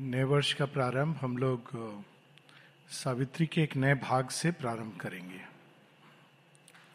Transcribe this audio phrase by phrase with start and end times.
[0.00, 1.70] नए वर्ष का प्रारंभ हम लोग
[2.88, 5.40] सावित्री के एक नए भाग से प्रारंभ करेंगे।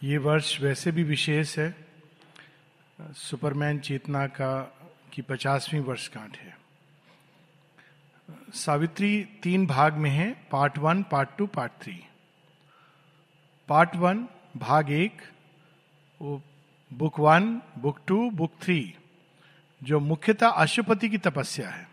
[0.04, 1.76] ये वर्ष वैसे भी विशेष है।
[3.02, 4.76] सुपरमैन चेतना का,
[5.14, 6.58] की पचासवीं वर्षगांठ है।
[8.54, 12.06] सावित्री तीन भाग में है, part one, part two, part three.
[13.68, 14.28] Part one,
[14.58, 15.22] भाग एक,
[16.22, 16.42] वो
[16.94, 18.96] book one, book two, book three,
[19.84, 21.89] जो मुख्यतः अशुपति की तपस्या है।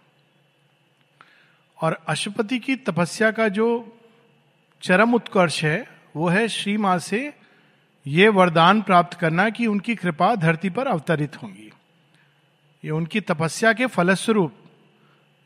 [1.81, 3.99] और अशुपति की तपस्या का जो
[4.83, 7.35] चरम उत्कर्ष है, वो है श्री माँ से
[8.07, 11.73] ये वरदान प्राप्त करना कि उनकी कृपा धरती पर अवतरित होंगी।
[12.85, 14.55] ये उनकी तपस्या के फलस्वरूप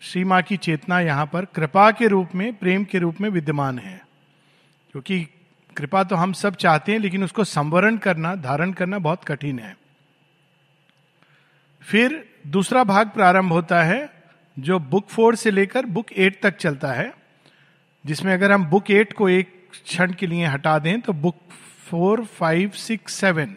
[0.00, 3.78] श्री माँ की चेतना यहाँ पर कृपा के रूप में, प्रेम के रूप में विद्यमान
[3.78, 4.06] है।
[4.92, 5.28] क्योंकि
[5.76, 9.76] कृपा तो हम सब चाहते हैं, लेकिन उसको संवरण करना, धारण करना बहुत कठिन है।
[11.82, 14.19] फिर दूसरा भाग प्रारंभ होता है
[14.60, 17.12] जो बुक फोर से लेकर बुक एट तक चलता है,
[18.04, 21.36] जिसमें अगर हम बुक एट को एक क्षण के लिए हटा दें तो book
[21.80, 23.54] four, five, six, seven,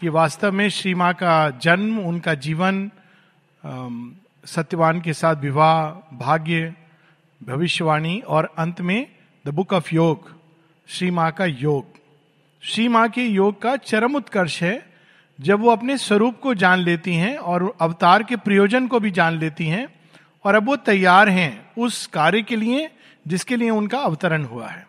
[0.00, 2.90] ये वास्तव में श्री माँ का जन्म, उनका जीवन
[4.44, 5.82] सत्यवान के साथ विवाह,
[6.18, 6.74] भाग्य,
[7.40, 9.06] भविष्यवाणी और अंत में
[9.44, 10.32] द बुक ऑफ़ योग
[10.88, 11.96] श्री माँ का योग।
[12.62, 14.82] श्री माँ के योग का चरम उत्कर्ष है,
[15.38, 19.38] जब वो अपने स्वरूप को जान लेती हैं और अवतार के प्रयोजन को भी जान
[19.38, 19.86] लेती हैं
[20.44, 22.90] और अब वो तैयार हैं उस कार्य के लिए,
[23.26, 24.86] जिसके लिए उनका अवतरण हुआ है।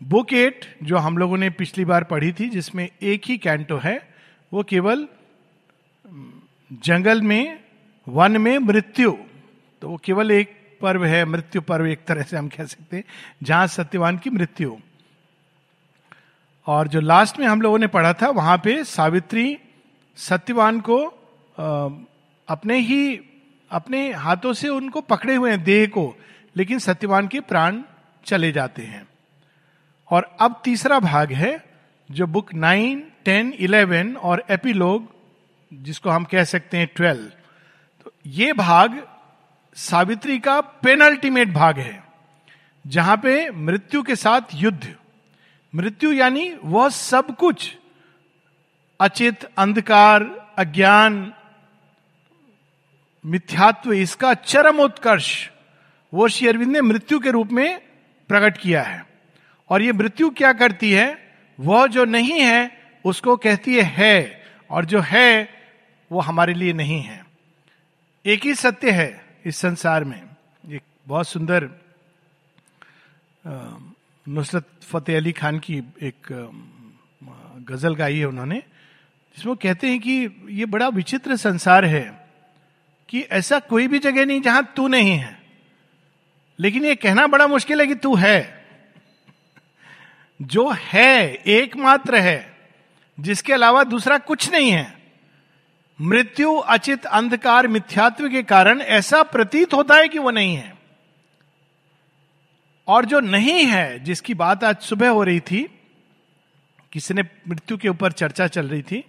[0.00, 3.96] बुक एट, जो हम लोगों ने पिछली बार पढ़ी थी, जिसमें एक ही कैंटो है,
[4.52, 5.06] वो केवल
[6.70, 7.58] जंगल में,
[8.06, 9.16] वन में मृत्यु
[9.82, 13.04] तो वो केवल एक पर्व है, मृत्यु पर्व एक तरह से हम कह सकते हैं,
[13.42, 14.76] जहाँ सत्यवान की मृत्यु।
[16.66, 19.58] और जो लास्ट में हम लोगों ने पढ़ा था, वहाँ पे सावित्री
[20.18, 20.98] सत्यवान को
[22.48, 23.20] अपने ही
[23.70, 26.16] अपने हाथों से उनको पकड़े हुए हैं, देह को,
[26.56, 27.82] लेकिन सत्यवान के प्राण
[28.24, 29.08] चले जाते हैं।
[30.10, 31.64] और अब तीसरा भाग है,
[32.10, 35.14] जो बुक नाइन, टेन, इलेवन और एपीलोग,
[35.72, 37.30] जिसको हम कह सकते हैं ट्वेल्व।
[38.04, 39.06] तो ये भाग
[39.76, 42.02] सावित्री का पेनल्टीमेट भाग है,
[42.86, 44.94] जहाँ पे मृत्यु के साथ युद्ध।
[45.74, 47.76] मृत्यु यानी वह सब कुछ,
[49.00, 50.24] अचित अंधकार,
[50.58, 51.32] अज्ञान
[53.26, 55.50] मिथ्यात्व इसका चरम उत्कर्ष
[56.14, 57.80] वो श्री अरविंद ने मृत्यु के रूप में
[58.28, 59.06] प्रकट किया है।
[59.68, 61.36] और ये मृत्यु क्या करती है?
[61.60, 65.48] वह जो नहीं है, उसको कहती है है। और जो है,
[66.12, 67.26] वो हमारे लिए नहीं है।
[68.26, 70.22] एक ही सत्य है इस संसार में।
[70.70, 71.68] एक बहुत सुंदर
[74.28, 76.50] नुसरत फतेह अली खान की एक
[77.68, 78.62] गज़ल गाई है उन्होंने,
[79.36, 82.27] जिसमें कहते हैं कि ये बड़ा विचित्र संसार है।
[83.08, 85.42] कि ऐसा कोई भी जगह नहीं जहाँ तू नहीं है।
[86.60, 88.66] लेकिन ये कहना बड़ा मुश्किल है कि तू है।
[90.42, 92.56] जो है, एकमात्र है,
[93.20, 94.98] जिसके अलावा दूसरा कुछ नहीं है।
[96.00, 100.78] मृत्यु, अचित, अंधकार, मिथ्यात्व के कारण ऐसा प्रतीत होता है कि वो नहीं है।
[102.88, 105.80] और जो नहीं है, जिसकी बात आज सुबह हो रही थी
[106.92, 109.04] किसी ने मृत्यु के ऊपर चर्चा चल रही थी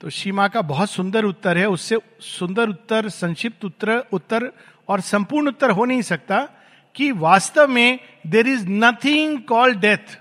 [0.00, 4.52] तो सीमा का बहुत सुंदर उत्तर है, उससे सुंदर उत्तर, संक्षिप्त उत्तर उत्तर
[4.88, 6.48] और संपूर्ण उत्तर हो नहीं सकता
[6.94, 10.18] कि वास्तव में there is nothing call death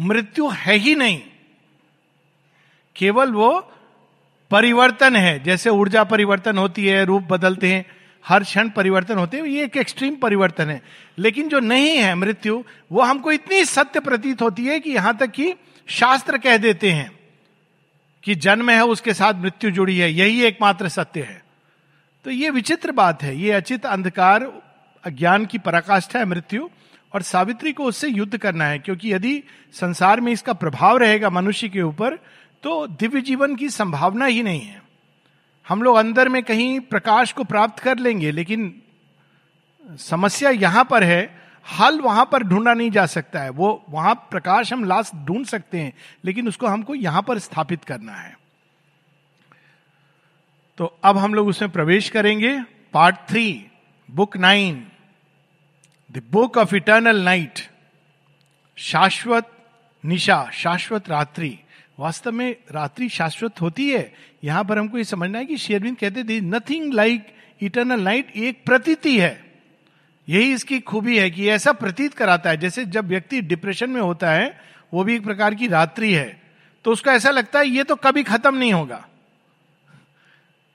[0.00, 1.22] मृत्यु है ही नहीं।
[2.96, 3.72] केवल वो
[4.50, 7.86] परिवर्तन है, जैसे ऊर्जा परिवर्तन होती है, रूप बदलते हैं,
[8.26, 10.82] हर क्षण परिवर्तन होते हैं, ये एक एक्सट्रीम परिवर्तन है।
[11.18, 15.26] लेकिन जो नहीं है मृत्यु, वो हमको इतनी सत्य प्रतीत होती है कि यहाँ तक
[15.26, 15.54] कि
[15.86, 17.21] शास्त्र कह देते हैं।
[18.24, 21.42] कि जन्म है, उसके साथ मृत्यु जुड़ी है, यही एकमात्र सत्य है।
[22.24, 24.52] तो ये विचित्र बात है, ये अचित अंधकार,
[25.04, 26.68] अज्ञान की पराकाष्ठा है मृत्यु,
[27.12, 29.42] और सावित्री को उससे युद्ध करना है, क्योंकि यदि
[29.74, 32.18] संसार में इसका प्रभाव रहेगा मनुष्य के ऊपर
[32.64, 34.80] तो दिव्य जीवन की संभावना ही नहीं है।
[35.66, 38.74] हम लोग अंदर में कहीं प्रकाश को प्राप्त कर लेंगे, लेकिन
[40.00, 44.72] समस्या यहाँ पर है हल वहाँ पर ढूंढा नहीं जा सकता है। वो वहाँ प्रकाश
[44.72, 45.92] हम लास्ट ढूंढ सकते हैं,
[46.24, 48.38] लेकिन उसको हमको यहाँ पर स्थापित करना है।
[50.78, 52.62] तो अब हम लोग उसमें प्रवेश करेंगे।
[52.92, 53.66] Part three,
[54.10, 54.86] book nine,
[56.12, 57.58] the book of eternal night,
[58.76, 59.50] शाश्वत
[60.04, 61.58] निशा, शाश्वत रात्रि।
[61.98, 64.12] वास्तव में रात्रि शाश्वत होती है।
[64.44, 67.26] यहाँ पर हमको ये समझना है कि शेरविंद कहते थे नथिंग लाइक
[67.62, 69.41] इटर्नल नाइट एक प्रतीति है।
[70.28, 74.30] यही इसकी खूबी है कि ऐसा प्रतीत कराता है, जैसे जब व्यक्ति डिप्रेशन में होता
[74.30, 74.60] है,
[74.92, 76.40] वो भी एक प्रकार की रात्रि है
[76.84, 79.04] तो उसको ऐसा लगता है ये तो कभी खत्म नहीं होगा।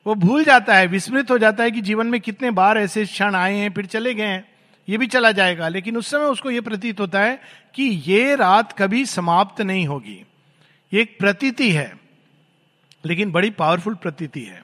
[0.05, 3.35] वो भूल जाता है, विस्मृत हो जाता है कि जीवन में कितने बार ऐसे क्षण
[3.35, 4.45] आए हैं, फिर चले गए हैं,
[4.87, 7.39] ये भी चला जाएगा। लेकिन उस समय उसको ये प्रतीत होता है
[7.75, 10.23] कि ये रात कभी समाप्त नहीं होगी।
[10.91, 11.91] ये एक प्रतीति है,
[13.03, 14.63] लेकिन बड़ी पावरफुल प्रतीति है।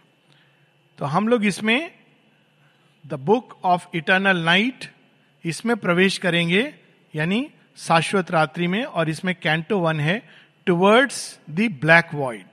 [0.99, 1.91] तो हम लोग इसमें
[3.07, 4.91] the book of eternal night
[5.45, 6.73] इसमें प्रवेश करेंगे,
[7.15, 10.29] यानी शाश्वत रात्रि में, और इसमें कैंटो वन है
[10.65, 12.45] टुवर्ड्स द ब्लैक वॉइड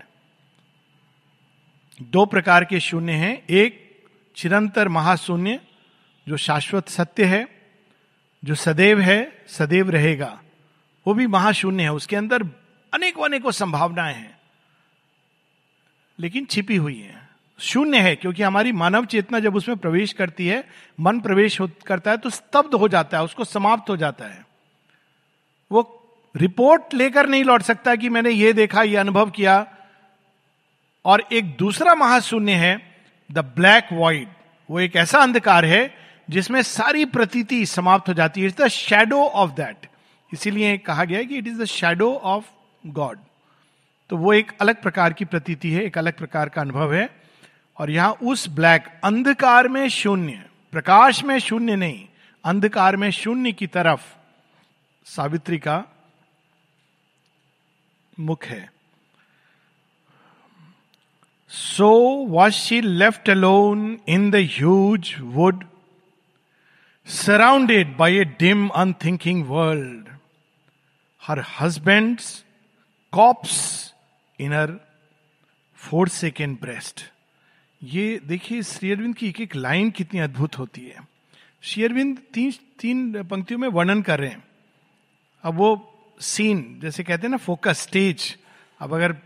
[2.03, 4.05] दो प्रकार के शून्य हैं। एक,
[4.37, 5.61] चिरंतर महाशून्य,
[6.29, 7.49] जो शाश्वत सत्य है,
[8.45, 10.41] जो सदैव है, सदैव रहेगा।
[11.07, 12.43] वो भी महाशून्य है। उसके अंदर
[12.93, 14.39] अनेकों अनेकों संभावनाएँ हैं,
[16.19, 17.30] लेकिन छिपी हुई है।
[17.61, 20.65] शून्य है, क्योंकि हमारी मानव चेतना जब उसमें प्रवेश करती है,
[21.01, 24.45] मन प्रवेश करता है तो स्तब्ध हो जाता है, उसको समाप्त हो जाता है।
[25.71, 25.97] वो
[26.35, 29.67] रिपोर्ट लेकर नहीं लौट सकता कि मैंने ये देखा, ये अनुभव किया।
[31.05, 32.77] और एक दूसरा महाशून्य है
[33.31, 34.29] द ब्लैक वॉइड
[34.69, 35.95] वो एक ऐसा अंधकार है,
[36.29, 39.87] जिसमें सारी प्रतीति समाप्त हो जाती है। It's the shadow of that
[40.33, 42.45] इसीलिए कहा गया कि it is the shadow of
[42.87, 43.19] God
[44.11, 47.09] तो वो एक अलग प्रकार की प्रतीति है, एक अलग प्रकार का अनुभव है।
[47.81, 50.43] और यहाँ उस ब्लैक अंधकार में शून्य,
[50.73, 52.05] प्रकाश में शून्य नहीं,
[52.45, 54.03] अंधकार में शून्य की तरफ़
[55.07, 55.85] सावित्री का
[58.21, 58.69] मुख है।
[61.53, 61.91] So
[62.29, 65.65] was she left alone in the huge wood
[67.09, 70.09] surrounded by a dim unthinking world
[71.23, 72.21] her husband
[73.13, 73.57] corpse
[74.39, 74.79] in her
[76.09, 77.05] forsaken breast
[77.83, 81.07] ये देखिए, श्री की एक एक लाइन कितनी अद्भुत होती है।
[81.63, 84.43] श्री अरविंद तीन तीन पंक्तियों में वर्णन कर रहे हैं।
[85.45, 85.69] अब वो
[86.21, 88.37] सीन जैसे कहते हैं ना फोकस स्टेज
[88.81, 89.17] अब अगर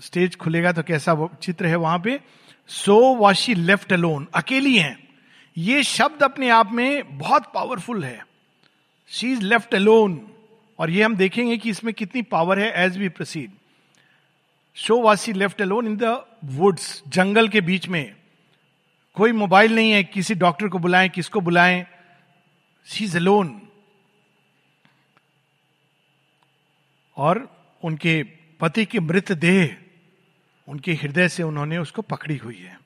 [0.00, 2.20] स्टेज खुलेगा तो कैसा चित्र है वहाँ पे?
[2.68, 4.98] सो वाशी लेफ़्ट अलोन अकेली हैं।
[5.56, 8.26] ये शब्द अपने आप में बहुत पावरफुल है।
[9.10, 10.20] शी इज़ लेफ़्ट अलोन
[10.78, 13.50] और ये हम देखेंगे कि इसमें कितनी पावर है as we proceed
[14.76, 18.14] so was she left alone in the woods, जंगल के बीच में।
[19.14, 21.86] कोई मोबाइल नहीं है, किसी डॉक्टर को बुलाएँ, किसको बुलाएँ।
[22.86, 23.62] शी इज़ अलोन
[27.16, 27.48] और
[27.82, 28.22] उनके
[28.60, 29.76] पति की मृतदेह
[30.68, 32.78] उनके हृदय से उन्होंने उसको पकड़ी हुई है।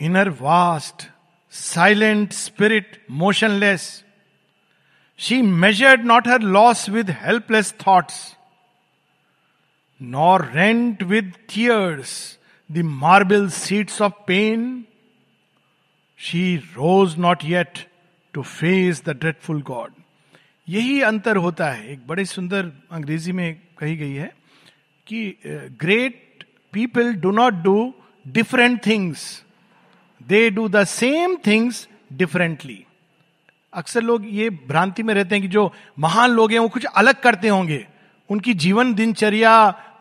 [0.00, 1.08] Inner vast
[1.50, 4.04] silent spirit motionless
[5.18, 8.35] she measured not her loss with helpless thoughts
[10.00, 12.38] nor rent with tears
[12.70, 14.84] the marble seats of pain
[16.18, 17.78] she rose not yet
[18.34, 19.92] to face the dreadful god
[20.68, 24.32] यही अंतर होता है, एक बड़े सुंदर अंग्रेज़ी में कही गई है
[25.06, 25.38] कि
[25.80, 27.94] great people do not do
[28.28, 29.44] different things
[30.20, 32.84] they do the same things differently
[33.72, 37.20] अक्सर लोग ये भ्रांति में रहते हैं कि जो महान लोग हैं, वो कुछ अलग
[37.20, 37.86] करते होंगे।
[38.30, 39.52] उनकी जीवन दिनचर्या,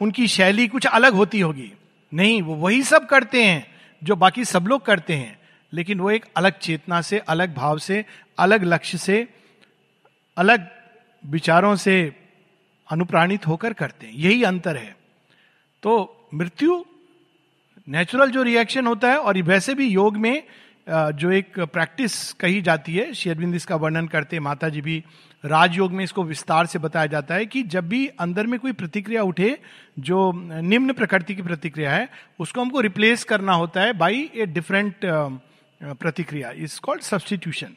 [0.02, 1.72] उनकी शैली कुछ अलग होती होगी।
[2.12, 3.66] नहीं, वो वही सब करते हैं
[4.02, 5.40] जो बाकी सब लोग करते हैं,
[5.74, 8.04] लेकिन वो एक अलग चेतना से, अलग भाव से,
[8.40, 9.28] अलग लक्ष्य से,
[10.38, 10.68] अलग
[11.24, 11.96] विचारों से
[12.90, 14.96] अनुप्राणित होकर करते हैं। यही अंतर है।
[15.84, 16.84] तो मृत्यु
[17.88, 20.44] नेचुरल जो रिएक्शन होता है और वैसे भी योग में
[20.88, 25.04] जो एक प्रैक्टिस कही जाती है शेरविंद इसका वर्णन करते माता जी भी
[25.46, 29.24] राजयोग में इसको विस्तार से बताया जाता है कि जब भी अंदर में कोई प्रतिक्रिया
[29.24, 29.58] उठे,
[30.00, 32.10] जो निम्न प्रकृति की प्रतिक्रिया है,
[32.40, 34.96] उसको हमको रिप्लेस करना होता है बाई ए डिफरेंट
[35.82, 37.76] प्रतिक्रिया। इज़ कॉल्ड सब्सटीट्यूशन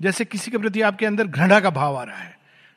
[0.00, 2.36] जैसे किसी के प्रति आपके अंदर घृणा का भाव आ रहा है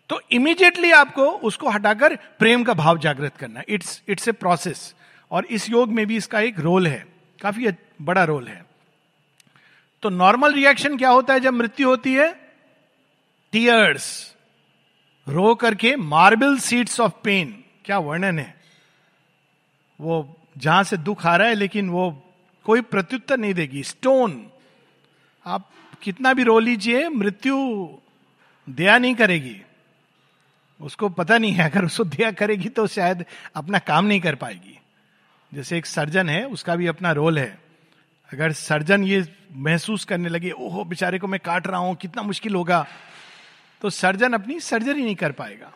[0.09, 4.93] तो इमीडिएटली आपको उसको हटाकर प्रेम का भाव जागृत करना इट्स इट्स ए प्रोसेस
[5.31, 7.05] और इस योग में भी इसका एक रोल है।
[7.41, 7.67] काफ़ी
[8.01, 8.65] बड़ा रोल है।
[10.03, 12.31] तो नॉर्मल रिएक्शन क्या होता है जब मृत्यु होती है?
[13.53, 14.30] टीयर्स
[15.27, 18.61] रो करके मार्बल सीट्स ऑफ़ पेन, क्या वर्णन है?
[19.99, 22.23] वो जहाँ से दुख आ रहा है, लेकिन वो
[22.63, 24.47] कोई प्रत्युत्तर नहीं देगी। स्टोन,
[25.45, 25.69] आप
[26.01, 27.89] कितना भी रो लीजिए, मृत्यु
[28.69, 29.61] दया नहीं करेगी।
[30.81, 33.25] उसको पता नहीं है, अगर उसको दया करेगी तो शायद
[33.55, 34.79] अपना काम नहीं कर पाएगी।
[35.53, 37.59] जैसे एक सर्जन है, उसका भी अपना रोल है।
[38.33, 42.55] अगर सर्जन ये महसूस करने लगे, ओहो, बेचारे को मैं काट रहा हूँ, कितना मुश्किल
[42.55, 42.87] होगा।
[43.81, 45.71] तो सर्जन अपनी सर्जरी नहीं कर पाएगा।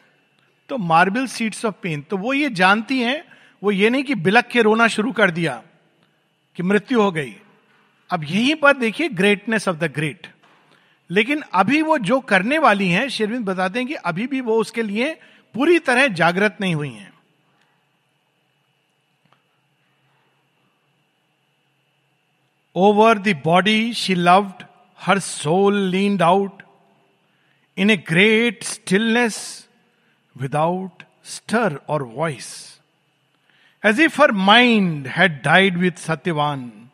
[0.70, 3.24] तो मार्बल सीट्स ऑफ़ पेन तो वो ये जानती हैं,
[3.62, 5.62] वो ये नहीं कि बिलक के रोना शुरू कर दिया
[6.56, 7.36] कि मृत्यु हो गई।
[8.10, 10.28] अब यहीं पर देखिए ग्रेटनेस ऑफ़ द ग्रेट
[11.10, 14.82] लेकिन अभी वो जो करने वाली हैं, शेरविंद बताते हैं कि अभी भी वो उसके
[14.82, 15.14] लिए
[15.56, 17.14] पूरी तरह जागृत नहीं हुई हैं।
[22.76, 24.64] Over the body she loved
[25.00, 26.64] her soul leaned out
[27.78, 29.68] in a great stillness
[30.38, 32.80] without stir or voice
[33.86, 36.90] as if her mind had died with Satyavan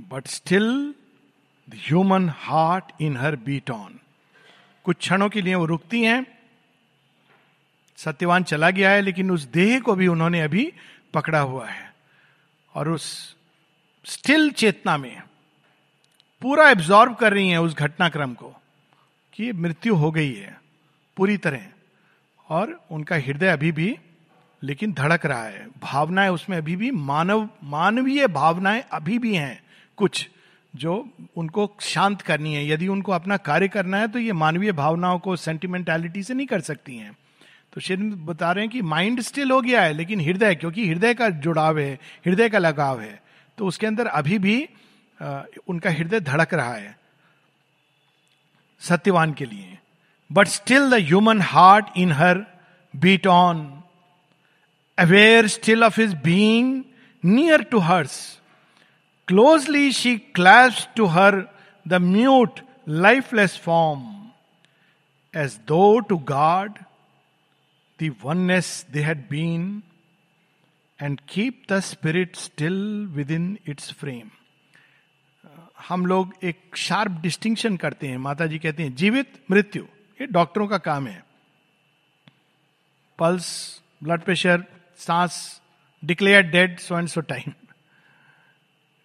[0.00, 0.94] but still
[1.74, 3.98] human heart in her beat on
[4.84, 6.26] कुछ क्षणों के लिए वो रुकती हैं।
[7.96, 10.72] सत्यवान चला गया है, लेकिन उस देह को भी उन्होंने अभी
[11.14, 11.94] पकड़ा हुआ है।
[12.74, 13.36] और उस
[14.04, 15.22] स्टिल चेतना में
[16.40, 18.61] पूरा एब्जॉर्व कर रही हैं उस घटनाक्रम को।
[19.32, 20.56] कि मृत्यु हो गई है
[21.16, 21.66] पूरी तरह।
[22.48, 23.96] और उनका हृदय अभी भी
[24.62, 29.60] लेकिन धड़क रहा है। भावनाएँ उसमें अभी भी मानव मानवीय भावनाएँ अभी भी हैं
[29.98, 30.28] कुछ
[30.74, 30.94] जो
[31.36, 35.36] उनको शांत करनी है। यदि उनको अपना कार्य करना है तो ये मानवीय भावनाओं को
[35.38, 37.16] सेंटिमेंटैलिटी से नहीं कर सकती हैं।
[37.72, 41.14] तो शेर बता रहे हैं कि माइंड स्टिल हो गया है लेकिन हृदय क्योंकि हृदय
[41.14, 41.92] का जुड़ाव है
[42.26, 43.20] हृदय का लगाव है
[43.58, 44.68] तो उसके अंदर अभी भी
[45.18, 46.96] आ, उनका हृदय धड़क रहा है।
[48.88, 49.78] सत्यवान के लिए
[50.30, 52.44] but still the human heart in her
[52.94, 53.62] beat on
[54.98, 56.82] aware still of his being
[57.22, 58.16] near to hers
[59.28, 61.42] closely she clasped to her
[61.86, 64.08] the mute lifeless form
[65.34, 66.78] as though to guard
[67.98, 69.82] the oneness they had been
[70.98, 74.32] and keep the spirit still within its frame.
[75.88, 79.82] हम लोग एक sharp distinction करते हैं। माता जी कहते हैं, जीवित मृत्यु।
[80.20, 81.24] ये डॉक्टरों का काम है।
[83.18, 84.64] पल्स, ब्लड प्रेशर,
[84.96, 85.60] सांस
[86.04, 87.52] declare dead so and so time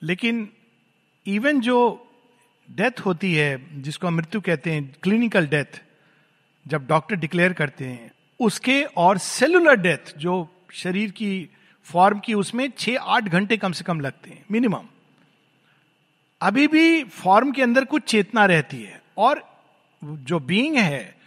[0.02, 0.50] लेकिन
[1.26, 1.78] इवन जो
[2.72, 5.82] डेथ होती है, जिसको हम मृत्यु कहते हैं क्लिनिकल डेथ
[6.68, 11.50] जब डॉक्टर डिक्लेयर करते हैं, उसके और सेलुलर डेथ जो शरीर की
[11.84, 14.88] फॉर्म की, उसमें छह आठ घंटे कम से कम लगते हैं मिनिमम
[16.42, 19.62] अभी भी फॉर्म के अंदर कुछ चेतना रहती है और
[20.04, 21.18] जो बीइंग है,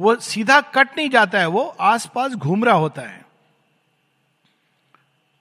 [0.00, 3.26] वो सीधा कट नहीं जाता है, वो आसपास घूम रहा होता है।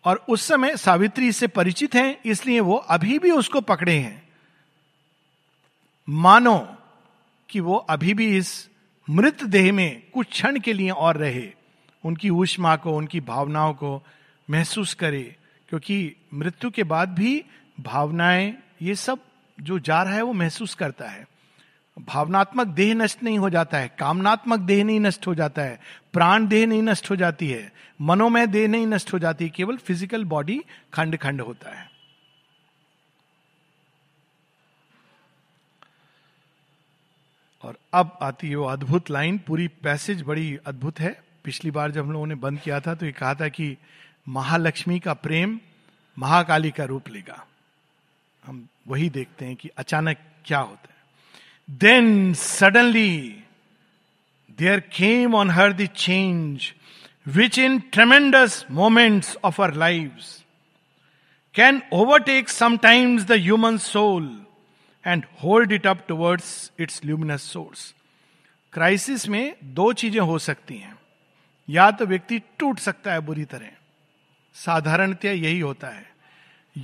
[0.05, 4.29] और उस समय सावित्री से परिचित हैं, इसलिए वो अभी भी उसको पकड़े हैं।
[6.09, 6.75] मानो
[7.49, 8.69] कि वो अभी भी इस
[9.09, 11.53] मृत देह में कुछ क्षण के लिए और रहे,
[12.05, 14.03] उनकी ऊष्मा को, उनकी भावनाओं को
[14.49, 15.35] महसूस करे,
[15.69, 17.45] क्योंकि मृत्यु के बाद भी
[17.79, 19.19] भावनाएँ ये सब
[19.57, 21.27] जो जा रहा है वो महसूस करता है।
[21.97, 25.79] भावनात्मक देह नष्ट नहीं हो जाता है, कामनात्मक देह नहीं नष्ट हो जाता है,
[26.13, 30.23] प्राण देह नहीं नष्ट हो जाती है, मनोमय देह नहीं नष्ट हो जाती केवल फ़िज़िकल
[30.25, 30.61] बॉडी
[30.93, 31.87] खंड खंड होता है।
[37.63, 41.11] और अब आती है वो अद्भुत लाइन, पूरी पैसेज बड़ी अद्भुत है।
[41.43, 43.75] पिछली बार जब हम लोगों ने बंद किया था तो ये कहा था कि
[44.27, 45.59] महालक्ष्मी का प्रेम
[46.17, 47.45] महाकाली का रूप लेगा।
[48.43, 53.43] हम वही देखते हैं कि अचानक क्या होता है। Then suddenly
[54.57, 56.73] there came on her the change
[57.27, 60.11] which in tremendous moments of our life
[61.55, 64.45] can overtake sometimes the human soul
[65.07, 67.93] and hold it up towards its luminous source
[68.73, 70.97] crisis में दो चीज़ें हो सकती हैं।
[71.69, 73.69] या तो व्यक्ति टूट सकता है बुरी तरह।
[74.55, 76.08] साधारणतया यही होता है।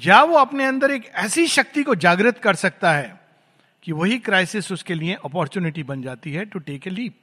[0.04, 3.20] या वो अपने अंदर एक ऐसी शक्ति को जागृत कर सकता है
[3.84, 7.16] कि वही क्राइसिस उसके लिए अपॉर्चुनिटी बन जाती है to take a leap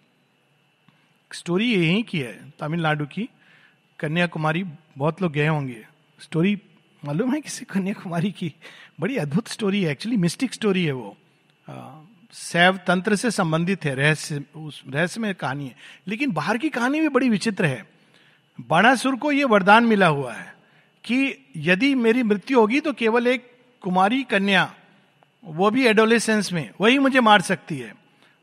[1.33, 3.29] story यही की है, तमिलनाडु की
[3.99, 4.65] कन्याकुमारी,
[4.99, 5.87] बहुत लोग गए होंगे।
[6.21, 6.63] स्टोरी
[7.05, 8.55] मालूम है किसी कन्याकुमारी की?
[9.01, 11.17] बड़ी अद्भुत स्टोरी है एक्चुअली मिस्टिक स्टोरी है वो।
[12.33, 15.77] सैव तंत्र से संबंधित है, रहस्य, उस रहस्य में कहानी है।
[16.09, 17.87] लेकिन बाहर की कहानी भी बड़ी विचित्र है।
[18.61, 20.62] बाणासुर को यह वरदान मिला हुआ है।
[21.05, 23.51] कि यदि मेरी मृत्यु होगी तो केवल एक
[23.85, 24.73] कुमारी कन्या,
[25.45, 27.95] वो भी एडोलेसेंस में, वही मुझे मार सकती है।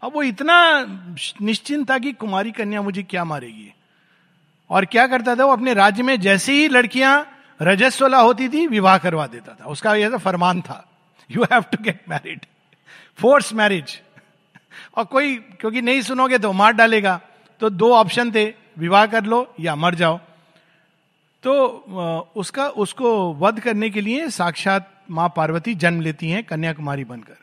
[0.04, 0.56] अब वो इतना
[1.42, 3.74] निश्चिंत था कि कुमारी कन्या मुझे क्या मारेगी?
[4.70, 5.52] और क्या करता था वो?
[5.52, 7.26] अपने राज्य में जैसे ही लड़कियाँ
[7.60, 10.86] रजस्वला होती थी, विवाह करवा देता था। उसका यह तो फरमान था
[11.30, 12.46] you have to get married
[13.20, 14.00] force marriage
[14.98, 17.20] और कोई, क्योंकि नहीं सुनोगे तो मार डालेगा।
[17.62, 18.46] तो दो ऑप्शन थे,
[18.78, 20.20] विवाह कर लो या मर जाओ।
[21.44, 21.54] तो
[22.36, 27.38] उसका, उसको वध करने के लिए साक्षात माँ पार्वती जन्म लेती हैं, कन्याकुमारी बनकर।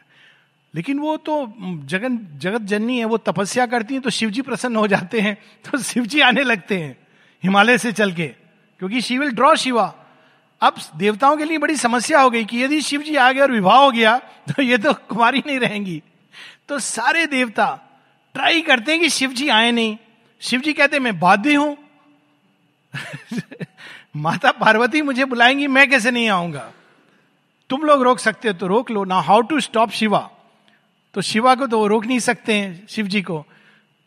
[0.74, 4.86] लेकिन वो तो जगन, जगत जननी है, वो तपस्या करती हैं तो शिवजी प्रसन्न हो
[4.86, 6.96] जाते हैं तो शिवजी आने लगते हैं,
[7.44, 8.26] हिमालय से चल के,
[8.80, 9.94] क्योंकि शी विल ड्रॉ शिवा।
[10.60, 13.52] अब देवताओं के लिए बड़ी समस्या हो गई कि यदि शिव जी आ गए और
[13.52, 14.16] विवाह हो गया
[14.48, 16.02] तो ये तो कुमारी नहीं रहेंगी।
[16.68, 17.66] तो सारे देवता
[18.34, 19.96] ट्राई करते हैं कि शिव जी आए नहीं।
[20.40, 21.76] शिव जी कहते मैं बाध्य हूँ।
[24.16, 26.72] माता पार्वती मुझे बुलाएँगी मैं कैसे नहीं आऊँगा?
[27.70, 30.30] तुम लोग रोक सकते हो तो रोक लो। ना हाउ टू स्टॉप शिवा
[31.14, 33.46] तो शिवा को तो रोक नहीं सकते हैं शिव जी को।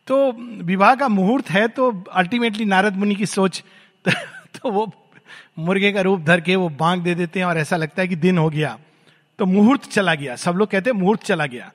[0.08, 0.32] तो
[0.64, 3.64] विवाह का मुहूर्त है तो अल्टीमेटली नारद मुनि की सोच
[4.06, 4.12] तो,
[4.60, 4.92] तो वो
[5.60, 8.16] मुर्गे का रूप धर के वो बांग दे देते हैं और ऐसा लगता है कि
[8.16, 8.80] दिन हो गया।
[9.40, 11.72] तो मुहूर्त चला गया। सब लोग कहते हैं मुहूर्त चला गया।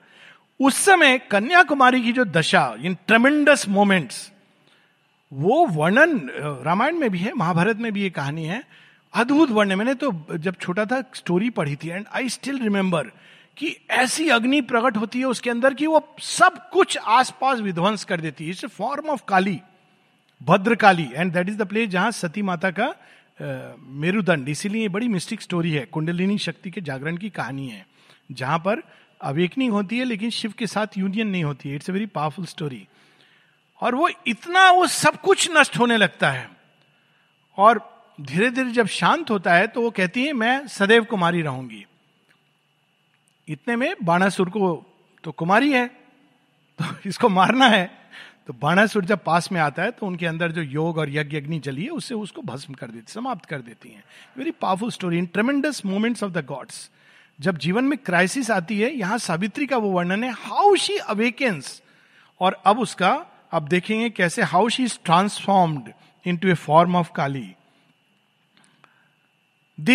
[0.59, 4.31] उस समय कन्याकुमारी की जो दशा इन ट्रमेंडस मोमेंट्स
[5.31, 6.19] वो वर्णन
[6.65, 8.63] रामायण में भी है, महाभारत में भी ये कहानी है।
[9.13, 13.11] अद्भुत वर्णन मैंने तो जब छोटा था स्टोरी पढ़ी थी एंड आई स्टिल रिमेंबर
[13.57, 18.21] कि ऐसी अग्नि प्रकट होती है उसके अंदर कि वो सब कुछ आसपास विध्वंस कर
[18.21, 19.59] देती है। It's form of Kali
[20.41, 22.93] Bhadra Kali and that is the place जहाँ सती माता का
[23.79, 27.85] मेरुदंड। इसीलिए बड़ी मिस्टिक स्टोरी है। कुंडलिनी शक्ति के जागरण की कहानी है,
[28.31, 28.81] जहाँ पर
[29.21, 32.45] अवेकनिंग होती है, लेकिन शिव के साथ यूनियन नहीं होती है। It's a very powerful
[32.45, 32.87] story
[33.81, 36.49] और वो इतना वो सब कुछ नष्ट होने लगता है।
[37.57, 37.81] और
[38.19, 41.85] धीरे धीरे जब शांत होता है तो वो कहती है, मैं सदैव कुमारी रहूँगी।
[43.47, 44.75] इतने में बाणासुर को
[45.23, 45.87] तो कुमारी है
[46.79, 47.85] तो इसको मारना है।
[48.47, 51.59] तो बाणासुर जब पास में आता है तो उनके अंदर जो योग और यज्ञ अग्नि
[51.59, 54.03] जली है, उससे उसको भस्म कर देती, समाप्त कर देती हैं।
[54.37, 56.89] Very powerful story in tremendous moments of the gods
[57.39, 61.81] जब जीवन में क्राइसिस आती है, यहाँ सावित्री का वो वर्णन है हाउ शी अवेकेंस
[62.41, 63.15] और अब उसका
[63.51, 65.91] अब देखेंगे कैसे how she is transformed
[66.37, 67.47] into a form of Kali
[69.77, 69.89] the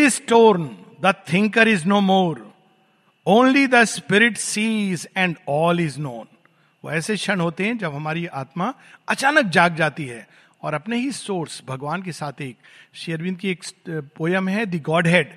[0.00, 0.68] is torn
[1.02, 2.44] the thinker is no more
[3.26, 6.26] only the spirit sees and all is known
[6.84, 8.72] वो ऐसे क्षण होते हैं जब हमारी आत्मा
[9.08, 10.26] अचानक जाग जाती है
[10.62, 12.56] और अपने ही सोर्स भगवान के साथ एक
[12.94, 13.64] शेरविंद की एक
[14.16, 15.32] पोयम है द गॉड हेड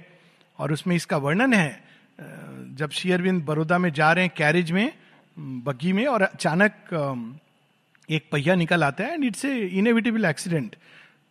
[0.59, 1.89] और उसमें इसका वर्णन है
[2.75, 4.91] जब शेयरविंद बड़ौदा में जा रहे हैं कैरेज में
[5.37, 6.73] बग्गी में और अचानक
[8.09, 10.75] एक पहिया निकल आता है and it's a inevitable accident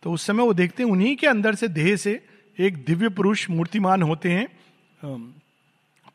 [0.03, 2.19] तो उस समय वो देखते हैं, उन्हीं के अंदर से देह से
[2.57, 4.47] एक दिव्य पुरुष मूर्तिमान होते हैं।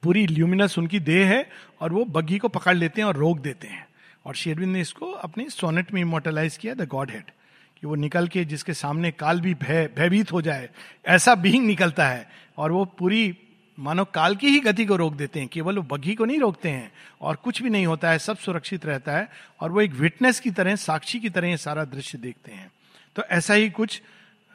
[0.02, 1.46] पूरी ल्यूमिनस उनकी देह है
[1.80, 3.86] और वो बग्घी को पकड़ लेते हैं और रोक देते हैं।
[4.26, 7.30] और शेरविंद ने इसको अपने सोनेट में इमोटलाइज किया द गॉड हेड
[7.76, 10.68] कि वो निकल के जिसके सामने काल भी भय, भयभीत हो जाए,
[11.06, 12.26] ऐसा बीइंग निकलता है।
[12.58, 13.36] और वो पूरी
[13.78, 16.68] मानो काल की ही गति को रोक देते हैं, केवल वो बग्घी को नहीं रोकते
[16.68, 19.28] हैं, और कुछ भी नहीं होता है, सब सुरक्षित रहता है,
[19.60, 22.72] और वो एक विटनेस की तरह, साक्षी की तरह सारा दृश्य देखते हैं।
[23.16, 24.02] तो ऐसा ही कुछ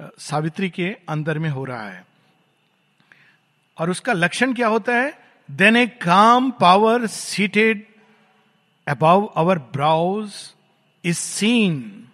[0.01, 2.05] सावित्री के अंदर में हो रहा है।
[3.77, 5.19] और उसका लक्षण क्या होता है?
[5.51, 7.89] Then a calm power seated
[8.89, 10.31] above our brows
[11.05, 12.05] is seen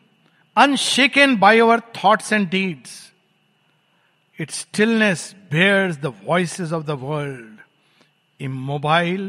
[0.57, 3.13] unshaken by our thoughts and deeds
[4.39, 7.59] its stillness bears the voices of the world.
[8.39, 9.27] Immobile,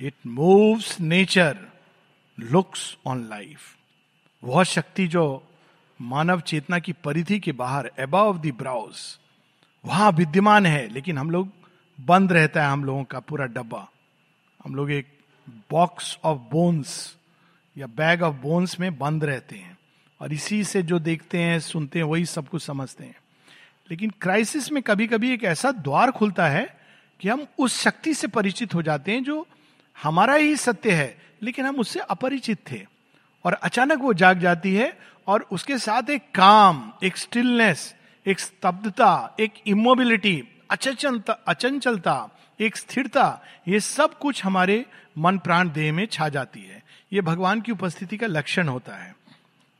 [0.00, 1.58] it moves nature,
[2.38, 3.66] looks on life.
[4.42, 5.24] वह शक्ति जो
[6.00, 8.96] मानव चेतना की परिधि के बाहर above the browse
[9.84, 11.48] वहाँ विद्यमान है लेकिन हम लोग
[11.98, 13.86] बंद रहता है हम लोगों का पूरा डब्बा
[14.60, 15.06] हम लोग एक
[15.70, 16.94] बॉक्स ऑफ़ बोन्स
[17.76, 19.76] या बैग ऑफ़ बोन्स में बंद रहते हैं
[20.20, 23.16] और इसी से जो देखते हैं सुनते हैं वही सब कुछ समझते हैं
[23.90, 26.78] लेकिन क्राइसिस में कभी कभी एक ऐसा द्वार खुलता है
[27.20, 29.46] कि हम उस शक्ति से परिचित हो जाते हैं जो
[30.02, 32.86] हमारा ही सत्य है, लेकिन हम उससे अपरिचित थे।
[33.44, 37.94] और अचानक वो जाग जाती है और उसके साथ एक काम, एक स्टिलनेस
[38.26, 42.28] एक स्तब्धता, एक इमोबिलिटी अचंचलता अचंचलता,
[42.60, 44.86] एक स्थिरता, ये सब कुछ हमारे
[45.18, 49.16] मन प्राण देह में छा जाती है। ये भगवान की उपस्थिति का लक्षण होता है।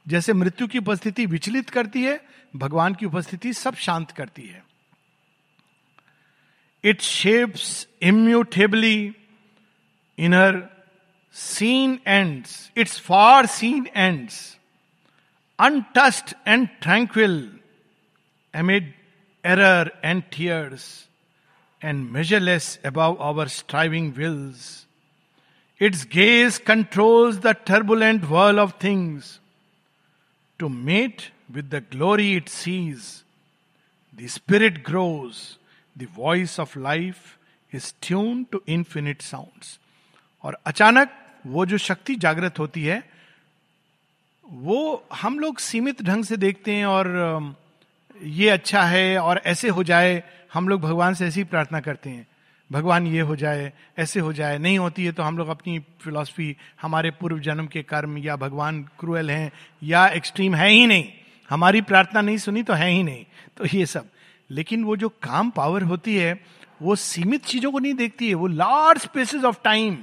[0.08, 2.20] जैसे मृत्यु की उपस्थिति विचलित करती है,
[2.56, 4.62] भगवान की उपस्थिति सब शांत करती है।
[6.84, 9.14] It shapes immutably
[10.18, 10.62] in her
[11.34, 14.36] seen ends its far seen ends
[15.58, 17.36] untouched and tranquil
[18.54, 18.92] amid
[19.44, 20.86] error and tears
[21.82, 24.86] and measureless above our striving wills
[25.80, 29.38] its gaze controls the turbulent whirl of things.
[30.60, 33.22] To mate with the glory it sees,
[34.12, 35.58] the spirit grows,
[35.96, 37.38] the voice of life
[37.72, 39.78] is tuned to infinite sounds.
[40.44, 41.10] और अचानक
[41.46, 43.02] वो जो शक्ति जागृत होती है
[44.44, 44.80] वो
[45.14, 47.54] हम लोग सीमित ढंग से देखते हैं और
[48.22, 52.26] ये अच्छा है और ऐसे हो जाए हम लोग भगवान से ऐसी प्रार्थना करते हैं
[52.72, 56.56] भगवान ये हो जाए, ऐसे हो जाए, नहीं होती है तो हम लोग अपनी फिलॉसफी
[56.82, 59.50] हमारे पूर्व जन्म के कर्म या भगवान क्रूएल हैं
[59.82, 61.08] या एक्सट्रीम है ही नहीं।
[61.50, 63.24] हमारी प्रार्थना नहीं सुनी तो है ही नहीं।
[63.56, 64.08] तो ये सब।
[64.50, 66.40] लेकिन वो जो काम पावर होती है,
[66.82, 69.98] वो सीमित चीज़ों को नहीं देखती है, वो लार्ज स्पेसिस ऑफ़ टाइम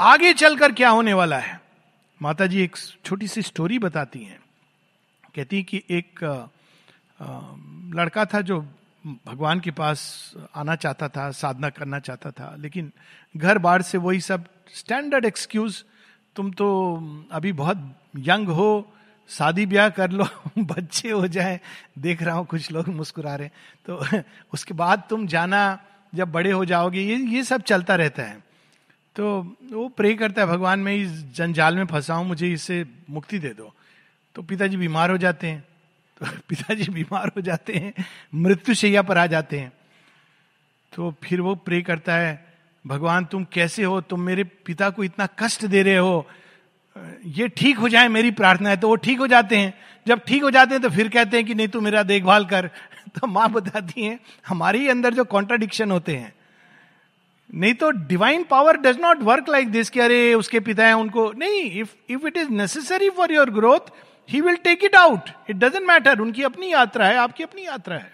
[0.00, 1.60] आगे चलकर क्या होने वाला है?
[2.20, 4.38] माता जी एक छोटी सी स्टोरी बताती हैं।
[5.34, 6.24] कहती कि एक
[7.94, 8.64] लड़का था जो
[9.06, 12.92] भगवान के पास आना चाहता था, साधना करना चाहता था, लेकिन
[13.36, 15.84] घर बार से वही सब स्टैंडर्ड एक्सक्यूज
[16.36, 16.94] तुम तो
[17.32, 18.92] अभी बहुत यंग हो,
[19.28, 20.26] शादी ब्याह कर लो,
[20.58, 21.60] बच्चे हो जाए,
[21.98, 23.48] देख रहा हूँ कुछ लोग मुस्कुरा रहे
[23.86, 24.04] तो
[24.54, 25.78] उसके बाद तुम जाना,
[26.14, 28.44] जब बड़े हो जाओगे, ये ये सब चलता रहता है।
[29.16, 33.38] तो वो प्रे करता है, भगवान, मैं इस जंजाल में फंसा हूँ, मुझे इससे मुक्ति
[33.38, 33.74] दे दो।
[34.34, 35.64] तो पिताजी बीमार हो जाते हैं।
[36.48, 37.94] पिताजी बीमार हो जाते हैं,
[38.34, 39.72] मृत्यु शैया पर आ जाते हैं।
[40.96, 42.54] तो फिर वो प्रे करता है,
[42.86, 44.00] भगवान, तुम कैसे हो?
[44.00, 46.26] तुम मेरे पिता को इतना कष्ट दे रहे हो।
[47.26, 49.74] ये ठीक हो जाए मेरी प्रार्थना है। तो वो ठीक हो जाते हैं।
[50.06, 52.66] जब ठीक हो जाते हैं तो फिर कहते हैं कि, नहीं, तू मेरा देखभाल कर।
[53.20, 56.34] तो माँ बताती है, हमारे ही अंदर जो कॉन्ट्राडिक्शन होते हैं।
[57.54, 61.32] नहीं तो divine power does not work like this कि अरे, उसके पिता है, उनको,
[61.32, 65.56] नहीं if if it is necessary for your growth he will take it out it
[65.56, 68.12] doesn't matter उनकी अपनी यात्रा है, आपकी अपनी यात्रा है।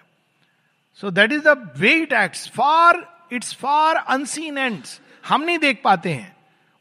[0.95, 5.81] So that is the way it act far its far unseen ends हम नहीं देख
[5.85, 6.37] पाते हैं।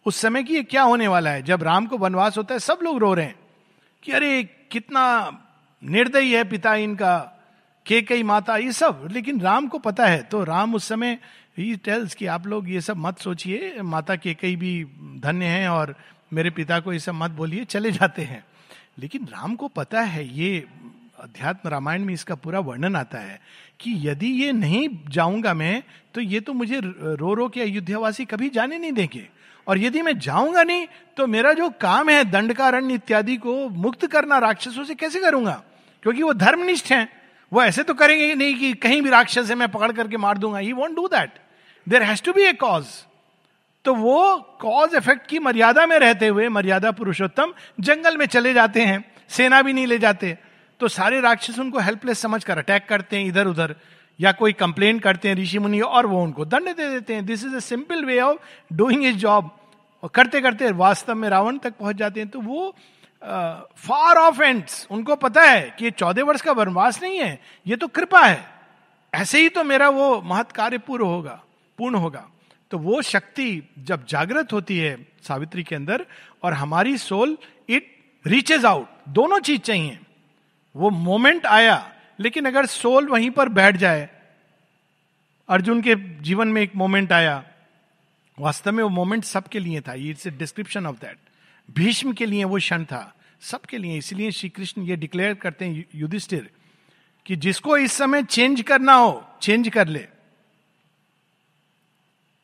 [0.05, 1.41] उस समय की क्या होने वाला है?
[1.41, 3.39] जब राम को वनवास होता है, सब लोग रो रहे हैं
[4.03, 5.31] कि अरे, कितना
[5.83, 7.33] निर्दयी है पिता इनका,
[7.85, 11.19] के कई माता, ये सब। लेकिन राम को पता है। तो राम उस समय
[11.57, 14.83] ही टेल्स कि आप लोग ये सब मत सोचिए। माता के कई भी
[15.19, 15.95] धन्य हैं और
[16.33, 18.45] मेरे पिता को ये सब मत बोलिए। चले जाते हैं।
[18.97, 20.65] लेकिन राम को पता है, ये
[21.19, 23.39] अध्यात्म रामायण में इसका पूरा वर्णन आता है
[23.79, 25.83] कि यदि ये नहीं जाऊँगा मैं
[26.13, 29.27] तो ये तो मुझे रो रो के अयोध्यावासी कभी जाने नहीं देंगे।
[29.67, 30.85] और यदि मैं जाऊँगा नहीं
[31.17, 35.61] तो मेरा जो काम है दंडकारण्य इत्यादि को मुक्त करना राक्षसों से कैसे करूँगा?
[36.03, 37.07] क्योंकि वो धर्मनिष्ठ हैं।
[37.51, 40.59] वो ऐसे तो करेंगे नहीं कि कहीं भी राक्षस है, मैं पकड़ करके मार दूँगा।
[40.59, 41.39] He won't do that
[41.87, 42.85] there has to be a cause
[43.87, 48.81] तो वो कॉज इफ़ेक्ट की मर्यादा में रहते हुए, मर्यादा पुरुषोत्तम, जंगल में चले जाते
[48.81, 50.37] हैं, सेना भी नहीं ले जाते।
[50.79, 53.75] तो सारे राक्षस उनको हेल्पलेस समझ कर अटैक करते हैं इधर उधर,
[54.19, 57.45] या कोई कंप्लेन करते हैं ऋषि मुनि और वो उनको दंड दे देते हैं। This
[57.45, 59.49] is a simple way of doing is job
[60.03, 62.69] और करते करते वास्तव में रावण तक पहुँच जाते हैं। तो वो
[63.21, 67.75] फार ऑफ़ एंड्स उनको पता है कि ये चौदह वर्ष का वनवास नहीं है, ये
[67.75, 68.45] तो कृपा है।
[69.13, 71.43] ऐसे ही तो मेरा वो महत् कार्य पूर्ण होगा
[71.79, 72.31] पूर्ण होगा।
[72.71, 76.05] तो वो शक्ति जब जागृत होती है सावित्री के अंदर
[76.43, 77.37] और हमारी सोल
[77.69, 79.99] इट रीचेज आउट, दोनों चीज़ चाहिए।
[80.75, 84.09] वो मोमेंट आया, लेकिन अगर सोल वहीं पर बैठ जाए,
[85.49, 87.43] अर्जुन के जीवन में एक मोमेंट आया,
[88.37, 91.17] वास्तव में वो मोमेंट सबके लिए था it's a description of that.
[91.69, 95.85] Bhishma के लिए वो क्षण था, सबके लिए, इसलिए श्री कृष्ण ये डिक्लेयर करते हैं
[95.95, 96.49] युधिष्ठिर
[97.25, 100.07] कि जिसको इस समय चेंज करना हो, चेंज कर ले।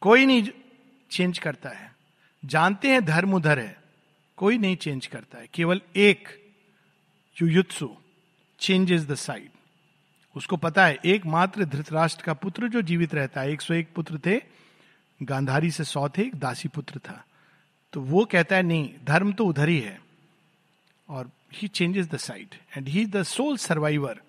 [0.03, 0.47] कोई नहीं
[1.11, 1.91] चेंज करता है।
[2.43, 3.77] जानते हैं धर्म उधर है,
[4.37, 6.27] कोई नहीं चेंज करता है। केवल एक,
[7.37, 7.89] Yuyutsu
[8.59, 9.49] change is the side
[10.35, 14.19] उसको पता है, एकमात्र धृतराष्ट्र का पुत्र जो जीवित रहता है, एक सौ एक पुत्र
[14.25, 14.41] थे,
[15.23, 17.23] गांधारी से सौ थे, एक दासी पुत्र था।
[17.93, 20.01] तो वो कहता है, नहीं, धर्म तो उधर ही है।
[21.09, 24.21] और he changes the side and he is the sole survivor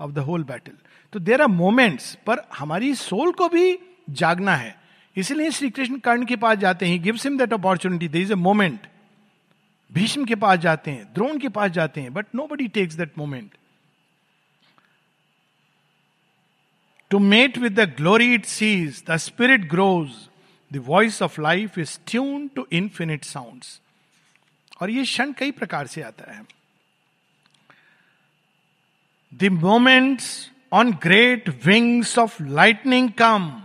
[0.00, 0.76] of the whole battle
[1.12, 3.78] तो देर आर मोमेंट्स पर हमारी सोल को भी
[4.10, 4.81] जागना है।
[5.16, 8.36] इसलिए श्री कृष्ण कर्ण के पास जाते हैं। Gives him that opportunity they is a
[8.36, 8.86] moment
[9.90, 13.50] Bhishma के पास जाते हैं, द्रोण के पास जाते हैं but nobody takes that moment
[17.10, 20.10] to mate with the glory it sees the spirit grows
[20.70, 23.64] the voice of life is tune to infinite sound
[24.80, 26.42] और ये क्षण कई प्रकार से आता है।
[29.32, 33.61] The moments on great wings of lightning come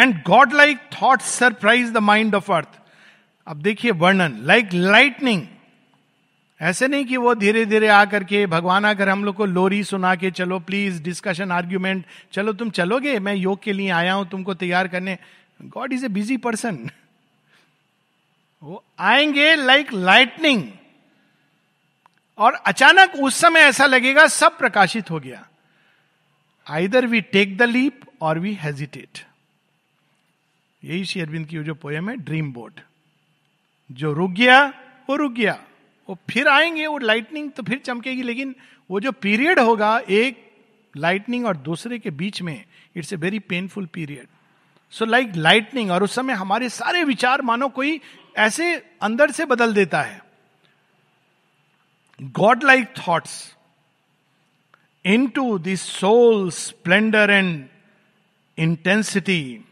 [0.00, 2.78] and god like thought surprise the mind of earth
[3.46, 5.46] अब देखिए वर्णन लाइक लाइटनिंग
[6.60, 10.14] ऐसे नहीं कि वो धीरे धीरे आकर के, भगवान आकर हम लोग को लोरी सुना
[10.14, 13.18] के, चलो प्लीज़ डिस्कशन आर्ग्यूमेंट चलो, तुम चलोगे?
[13.18, 15.16] मैं योग के लिए आया हूँ, तुमको तैयार करने।
[15.60, 16.78] God is a busy person
[18.62, 20.62] वो आएँगे लाइक लाइटनिंग
[22.38, 25.46] और अचानक उस समय ऐसा लगेगा, सब प्रकाशित हो गया।
[26.66, 29.24] Either we take the leap or we hesitate
[30.84, 32.80] यही श्री अरविंद की जो पोयम है ड्रीम बोर्ड
[33.90, 34.66] जो रुक गया,
[35.08, 35.58] वो रुक गया।
[36.08, 38.54] वो फिर आएँगे, वो लाइटनिंग तो फिर चमकेगी, लेकिन
[38.90, 40.46] वो जो पीरियड होगा, एक
[40.96, 42.64] लाइटनिंग और दूसरे के बीच में
[42.96, 44.26] it's a very painful period
[44.92, 48.00] so like lightning और उस समय हमारे सारे विचार मानो कोई
[48.36, 50.20] ऐसे अंदर से बदल देता है।
[52.20, 53.56] God like thoughts
[55.28, 57.66] into this soul splendour and
[58.58, 59.64] intensity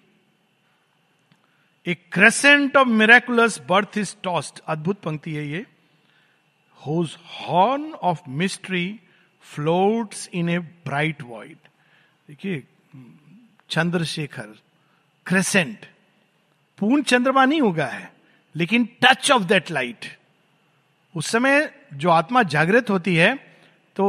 [1.89, 5.65] a crescent of miraculous birth is tossed अद्भुत पंक्ति है ये।
[6.81, 9.01] Whose horn of mystery
[9.45, 11.57] floats in a bright void
[12.29, 12.63] देखिए,
[13.71, 14.55] चंद्रशेखर
[15.27, 15.87] क्रेसेंट
[16.79, 18.11] पूर्ण चंद्रमा नहीं उगा है,
[18.55, 20.07] लेकिन टच ऑफ़ दैट लाइट
[21.15, 23.35] उस समय जो आत्मा जागृत होती है
[23.97, 24.07] तो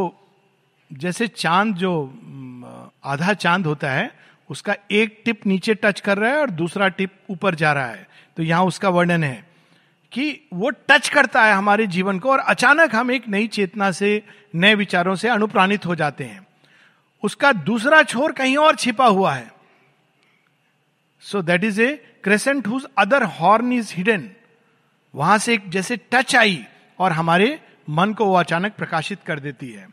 [0.91, 1.91] जैसे चाँद जो
[3.05, 4.11] आधा चाँद होता है
[4.49, 8.07] उसका एक टिप नीचे टच कर रहा है और दूसरा टिप ऊपर जा रहा है।
[8.37, 9.47] तो यहाँ उसका वर्णन है
[10.11, 14.23] कि वो टच करता है हमारे जीवन को और अचानक हम एक नई चेतना से,
[14.55, 16.47] नए विचारों से अनुप्राणित हो जाते हैं।
[17.23, 19.51] उसका दूसरा छोर कहीं और छिपा हुआ है।
[21.23, 21.91] So that is a
[22.23, 24.29] crescent whose other horn is hidden
[25.13, 26.59] वहाँ से एक जैसे टच आई
[26.99, 27.59] और हमारे
[27.89, 29.87] मन को वो अचानक प्रकाशित कर देती है।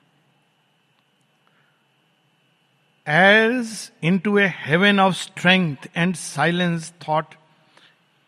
[3.07, 7.35] As into a heaven of strength and silence thought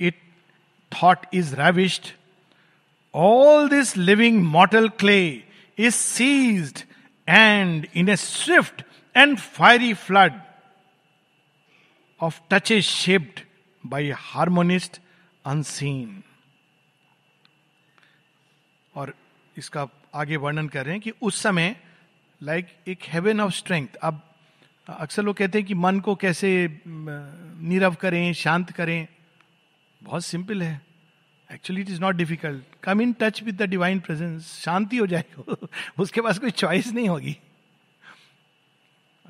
[0.00, 0.20] it
[0.92, 2.12] thought is revised
[3.14, 5.20] all this living mortal clay
[5.78, 6.78] is seized
[7.28, 8.82] and in a swift
[9.14, 10.40] and fiery flood
[12.20, 13.40] of touch is shaped
[13.84, 15.00] by harmonist
[15.44, 16.22] unseen
[18.94, 19.14] और
[19.56, 21.74] इसका आगे वर्णन कर रहे हैं कि उस समय
[22.40, 24.22] लाइक एक हेवन ऑफ़ स्ट्रेंथ अब
[24.88, 29.06] अक्सर लोग कहते हैं कि मन को कैसे नीरव करें, शांत करें।
[30.02, 30.80] बहुत सिंपल है।
[31.52, 35.66] Actually it is not difficult come in touch with the divine presence शांति हो जाएगी।
[35.98, 37.38] उसके पास कोई चॉइस नहीं होगी।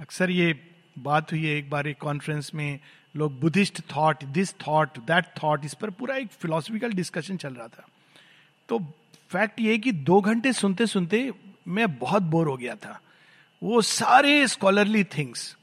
[0.01, 2.81] अक्सर ये बात हुई है, एक बार एक कॉन्फ्रेंस में
[3.16, 7.68] लोग Buddhist thought this thought that thought इस पर पूरा एक फिलोसफिकल डिस्कशन चल रहा
[7.68, 7.87] था।
[8.68, 8.79] तो
[9.29, 11.33] फैक्ट ये कि दो घंटे सुनते सुनते
[11.68, 13.01] मैं बहुत बोर हो गया था।
[13.62, 15.57] वो सारे स्कॉलरली थिंग्स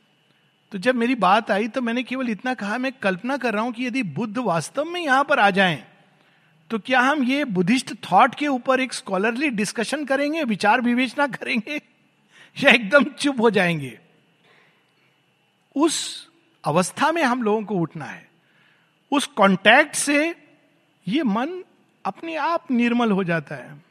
[0.72, 3.72] तो जब मेरी बात आई तो मैंने केवल इतना कहा, मैं कल्पना कर रहा हूँ
[3.72, 5.88] कि यदि बुद्ध वास्तव में यहाँ पर आ जाएँ
[6.70, 11.76] तो क्या हम ये बुद्धिस्ट थॉट के ऊपर एक स्कॉलरली डिस्कशन करेंगे, विचार विवेचना करेंगे,
[12.64, 14.00] या एकदम चुप हो जाएँगे?
[15.76, 16.28] उस
[16.66, 18.30] अवस्था में हम लोगों को उठना है।
[19.12, 20.36] उस कॉन्टैक्ट से
[21.08, 21.64] ये मन
[22.06, 23.84] अपने आप निर्मल हो जाता है।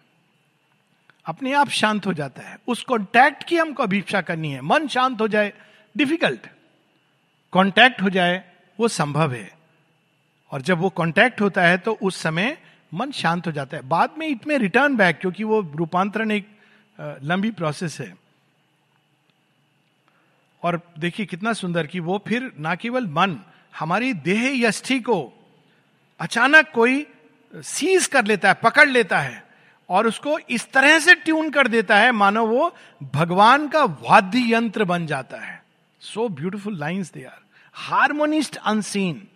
[1.26, 5.20] अपने आप शांत हो जाता है। उस कॉन्टैक्ट की हमको अभिक्षा करनी है। मन शांत
[5.20, 5.52] हो जाए
[5.94, 6.46] डिफ़िकल्ट
[7.52, 8.42] कॉन्टैक्ट हो जाए,
[8.78, 9.50] वो संभव है।
[10.52, 12.56] और जब वो कॉन्टैक्ट होता है तो उस समय
[12.94, 16.48] मन शांत हो जाता है। बाद में इट रिटर्न बैक क्योंकि वो रूपांतरण एक
[16.98, 18.12] लंबी प्रोसेस है।
[20.62, 23.38] और देखिए कितना सुंदर कि वो फिर ना केवल मन,
[23.78, 25.32] हमारी देह यष्टि को
[26.20, 27.06] अचानक कोई
[27.54, 29.43] सीज कर लेता है, पकड़ लेता है।
[29.94, 32.74] और उसको इस तरह से ट्यून कर देता है, मानो वो
[33.14, 35.62] भगवान का वाद्य यंत्र बन जाता है।
[36.00, 37.38] So beautiful lines they are
[37.74, 39.26] harmonist unseen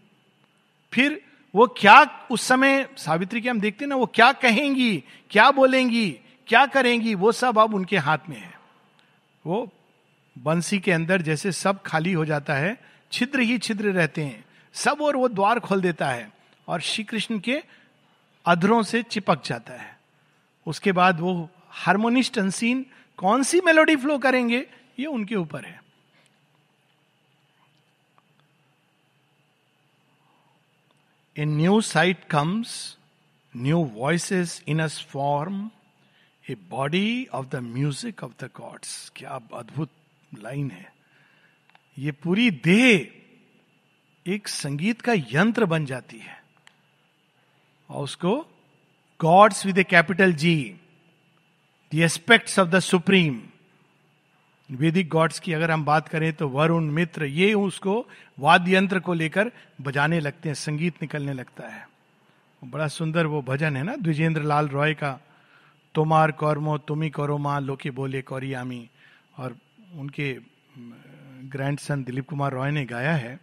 [0.93, 1.21] फिर
[1.55, 6.11] वो क्या उस समय, सावित्री के हम देखते हैं ना, वो क्या कहेंगी, क्या बोलेंगी,
[6.47, 8.55] क्या करेंगी, वो सब अब उनके हाथ में है।
[9.47, 9.73] वो
[10.39, 12.77] बंसी के अंदर जैसे सब खाली हो जाता है,
[13.13, 14.45] छिद्र ही छिद्र रहते हैं।
[14.75, 16.33] सब और वो द्वार खोल देता है
[16.69, 17.63] और श्री कृष्ण के
[18.47, 19.98] अधरों से चिपक जाता है।
[20.69, 21.33] उसके बाद वो
[21.77, 22.85] हारमोनिस्ट अनसीन
[23.19, 24.67] कौन सी मेलोडी फ्लो करेंगे,
[24.99, 25.81] ये उनके ऊपर है।
[31.37, 32.97] A new sight comes
[33.55, 35.71] new voices in us form
[36.45, 39.91] a body of the music of the gods क्या अद्भुत
[40.35, 40.93] लाइन है।
[41.99, 46.37] ये पूरी देह एक संगीत का यंत्र बन जाती है।
[47.89, 48.35] और उसको
[49.21, 50.77] gods with a capital G
[51.95, 53.41] the aspects of the supreme
[54.71, 58.07] Vedic gods की अगर हम बात करें तो वरुण, मित्र, ये उसको
[58.39, 61.89] वाद्य यंत्र को लेकर बजाने लगते हैं, संगीत निकलने लगता है।
[62.65, 65.21] बड़ा सुंदर वो भजन है ना द्विजेंद्र लाल रॉय का
[65.95, 68.91] तोमार कौरमो, तुमी करो माँ, लोके बोले कौरियामी।
[69.39, 69.57] और
[69.95, 70.39] उनके
[71.49, 73.41] ग्रैंडसन दिलीप कुमार रॉय ने गाया है।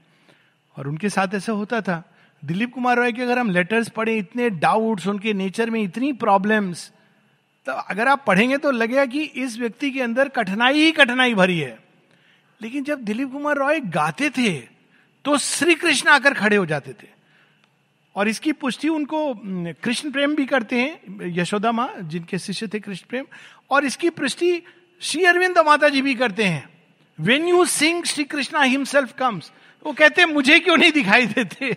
[0.78, 2.15] और उनके साथ ऐसा होता था।
[2.46, 6.92] दिलीप कुमार रॉय के अगर हम लेटर्स पढ़े, इतने डाउट्स उनके नेचर में इतनी प्रॉब्लम्स
[7.68, 11.58] तो अगर आप पढ़ेंगे तो लगेगा कि इस व्यक्ति के अंदर कठिनाई ही कठिनाई भरी
[11.60, 11.78] है।
[12.62, 14.52] लेकिन जब दिलीप कुमार रॉय गाते थे
[15.26, 17.08] तो श्री कृष्ण आकर खड़े हो जाते थे।
[18.16, 19.34] और इसकी पुष्टि उनको
[19.84, 23.26] कृष्ण प्रेम भी करते हैं, यशोदा माँ, जिनके शिष्य थे कृष्ण प्रेम,
[23.72, 24.62] और इसकी पुष्टि
[25.02, 26.70] श्री अरविंद माता जी भी करते हैं।
[27.20, 29.52] When you sing Shri Krishna himself comes
[29.86, 31.76] वो कहते मुझे क्यों नहीं दिखाई देते?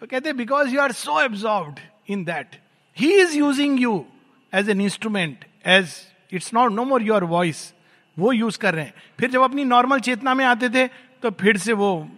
[0.00, 1.74] तो कहते because you are so absorb
[2.08, 2.56] in that
[2.98, 4.06] he is using you
[4.54, 5.88] as an instrument as
[6.32, 7.74] it's not no more your voice
[8.18, 10.88] वो यूज़ कर रहे हैं। फिर जब अपनी नॉर्मल चेतना में आते थे
[11.22, 12.08] तो फिर से वो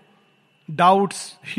[0.70, 1.38] डाउट्स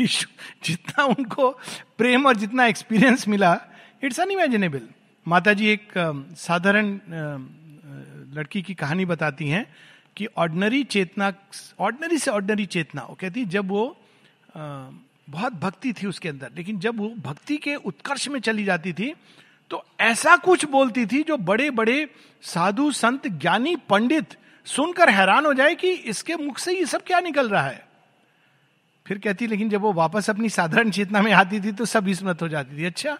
[0.64, 1.50] जितना उनको
[1.98, 3.60] प्रेम और जितना एक्सपीरियंस मिला
[4.04, 4.88] इट्स अन अनइमेजिनेबल
[5.28, 5.88] माता जी एक
[6.36, 7.00] साधारण
[8.34, 9.66] लड़की की कहानी बताती हैं
[10.16, 11.32] कि ऑर्डनरी चेतना
[11.80, 13.96] ऑर्डनरी से ऑर्डनरी चेतना वो कहती जब वो
[14.56, 14.88] आ,
[15.28, 19.12] बहुत भक्ति थी उसके अंदर। लेकिन जब वो भक्ति के उत्कर्ष में चली जाती थी
[19.70, 22.08] तो ऐसा कुछ बोलती थी जो बड़े बड़े
[22.42, 27.20] साधु संत ज्ञानी पंडित सुनकर हैरान हो जाए कि इसके मुख से ये सब क्या
[27.20, 27.86] निकल रहा है।
[29.06, 32.42] फिर कहती लेकिन जब वो वापस अपनी साधारण चेतना में आती थी तो सब स्मृत
[32.42, 33.18] हो जाती थी। अच्छा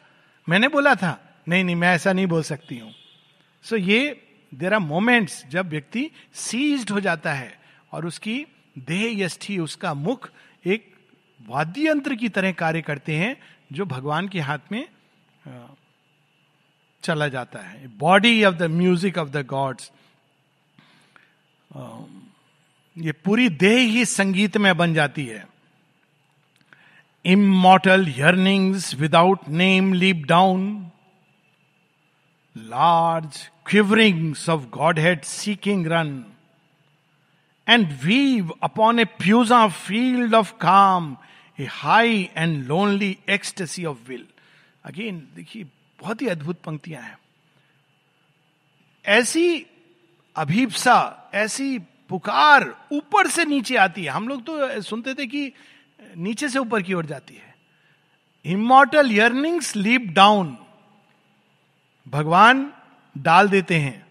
[0.48, 2.92] मैंने बोला था। नहीं नहीं मैं ऐसा नहीं बोल सकती हूँ।
[3.64, 7.60] सो so, ये देर आर मोमेंट्स जब व्यक्ति सीज्ड हो जाता है
[7.92, 8.44] और उसकी
[8.78, 10.30] देह यष्ठी उसका मुख
[10.64, 10.91] एक
[11.48, 13.36] वाद्य यंत्र की तरह कार्य करते हैं,
[13.72, 14.84] जो भगवान के हाथ में
[17.02, 19.90] चला जाता है। Body of the music of the gods
[22.96, 25.44] ये पूरी देह ही संगीत में बन जाती है।
[27.24, 30.64] Immortal yearnings without name leap down
[32.56, 34.66] large quiverings of
[34.98, 36.24] godhead seeking run
[37.66, 41.16] and weave upon a प्यूजा field of calm
[41.64, 44.26] high and lonely ecstasy of will
[44.84, 45.64] again देखिए,
[46.00, 47.18] बहुत ही अद्भुत पंक्तियाँ हैं।
[49.06, 49.66] ऐसी
[50.36, 55.52] अभीपसा, ऐसी पुकार ऊपर से नीचे आती है। हम लोग तो सुनते थे कि
[56.16, 57.54] नीचे से ऊपर की ओर जाती है।
[58.44, 60.58] इमोटल यर्निंग स्लीप डाउन
[62.08, 62.72] भगवान
[63.18, 64.06] डाल देते हैं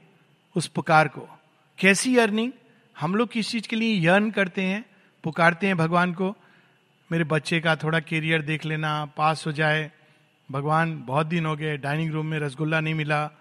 [0.55, 1.39] उस पुकार को।
[1.79, 2.51] कैसी यर्निंग
[2.99, 4.85] हम लोग किस चीज़ के लिए यर्न करते हैं?
[5.23, 6.35] पुकारते हैं भगवान को।
[7.11, 9.91] मेरे बच्चे का थोड़ा कैरियर देख लेना पास हो जाए।
[10.51, 13.31] भगवान, बहुत दिन हो गए डाइनिंग रूम में रसगुल्ला नहीं मिला।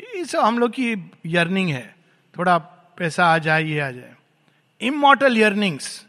[0.00, 1.96] ये सब हम लोग की यर्निंग है।
[2.38, 2.58] थोड़ा
[2.98, 4.14] पैसा आ जाए, ये आ जाए।
[4.80, 6.06] इमोटल यर्निंग्स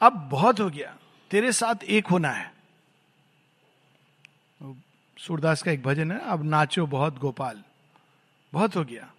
[0.00, 0.96] अब बहुत हो गया।
[1.30, 2.52] तेरे साथ एक होना है।
[5.18, 7.62] सूरदास का एक भजन है, अब नाचो बहुत गोपाल।
[8.52, 9.12] बहुत हो गया।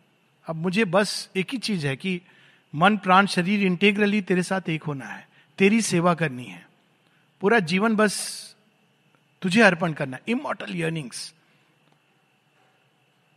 [0.47, 2.21] अब मुझे बस एक ही चीज़ है कि
[2.75, 6.68] मन, प्राण, शरीर इंटेग्रली तेरे साथ एक होना है। तेरी सेवा करनी है।
[7.41, 8.15] पूरा जीवन बस
[9.41, 11.33] तुझे अर्पण करना इमोटल यर्निंग्स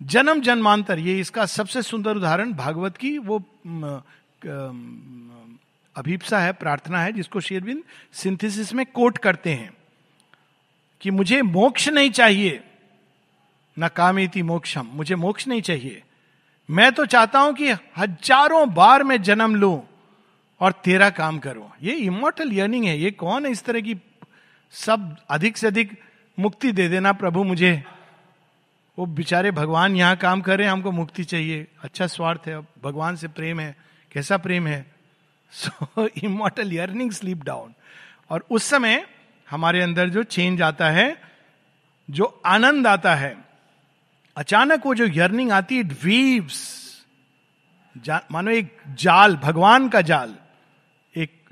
[0.00, 3.38] जन्म जन्मांतर, ये इसका सबसे सुंदर उदाहरण भागवत की वो
[5.96, 9.72] अभीपसा है, प्रार्थना है, जिसको शेरविंद सिंथेसिस में कोट करते हैं
[11.00, 12.62] कि मुझे मोक्ष नहीं चाहिए।
[13.76, 16.02] न कामेति मोक्षम, मुझे मोक्ष नहीं चाहिए।
[16.68, 19.82] मैं तो चाहता हूँ कि हज़ारों बार मैं जन्म लू।
[20.62, 23.96] और तेरा काम करो। ये इमोटल यर्निंग है। ये कौन है इस तरह की
[24.74, 25.98] सब अधिक से अधिक
[26.38, 27.84] मुक्ति दे देना प्रभु मुझे?
[28.98, 33.16] वो बेचारे भगवान यहाँ काम कर रहे हैं, हमको मुक्ति चाहिए। अच्छा स्वार्थ है। भगवान
[33.16, 33.76] से प्रेम है।
[34.12, 34.84] कैसा प्रेम है?
[35.52, 37.72] So immortal yearning sleep down
[38.30, 39.04] और उस समय
[39.48, 41.22] हमारे अंदर जो चेंज आता है,
[42.10, 43.36] जो आनंद आता है,
[44.36, 46.80] अचानक वो जो यर्निंग आती है इट वीव्स
[48.32, 50.34] मानो एक जाल, भगवान का जाल।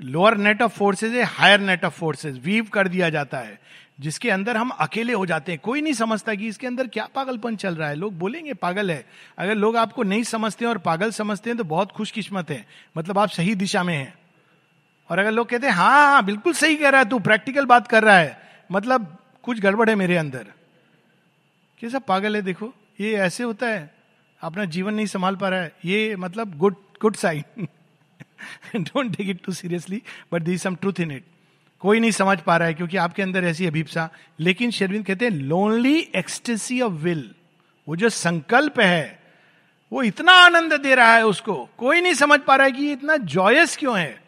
[0.01, 3.59] लोअर नेट ऑफ़ फोर्सेज है higher net of forces weave कर दिया जाता है,
[3.99, 7.55] जिसके अंदर हम अकेले हो जाते हैं। कोई नहीं समझता कि इसके अंदर क्या पागलपन
[7.55, 9.05] चल रहा है। लोग बोलेंगे, पागल है।
[9.37, 12.65] अगर लोग आपको नहीं समझते हैं और पागल समझते हैं तो बहुत खुशकिस्मत है।
[12.97, 14.13] मतलब आप सही दिशा में हैं।
[15.09, 17.87] और अगर लोग कहते हैं हाँ हाँ बिल्कुल सही कह रहा है तू प्रैक्टिकल बात
[17.87, 18.37] कर रहा है।
[18.71, 20.47] मतलब कुछ गड़बड़ है मेरे अंदर।
[21.81, 23.95] कैसा पागल है, देखो। ये ऐसे होता है।
[24.41, 27.67] अपना जीवन नहीं संभाल पा रहा है। ये मतलब good good sign
[28.75, 30.01] don't take it too seriously
[30.31, 31.23] but the some truth in it
[31.81, 35.31] कोई नहीं समझ पा रहा है, क्योंकि आपके अंदर ऐसी अभिप्सा लेकिन शेरविंद कहते हैं
[35.31, 37.29] लोनली एक्सटेसी ऑफ़ विल
[37.87, 39.19] वो जो संकल्प है,
[39.91, 42.91] वो इतना आनंद दे रहा है उसको। कोई नहीं समझ पा रहा है कि ये
[42.93, 44.21] इतना जॉयस क्यों है।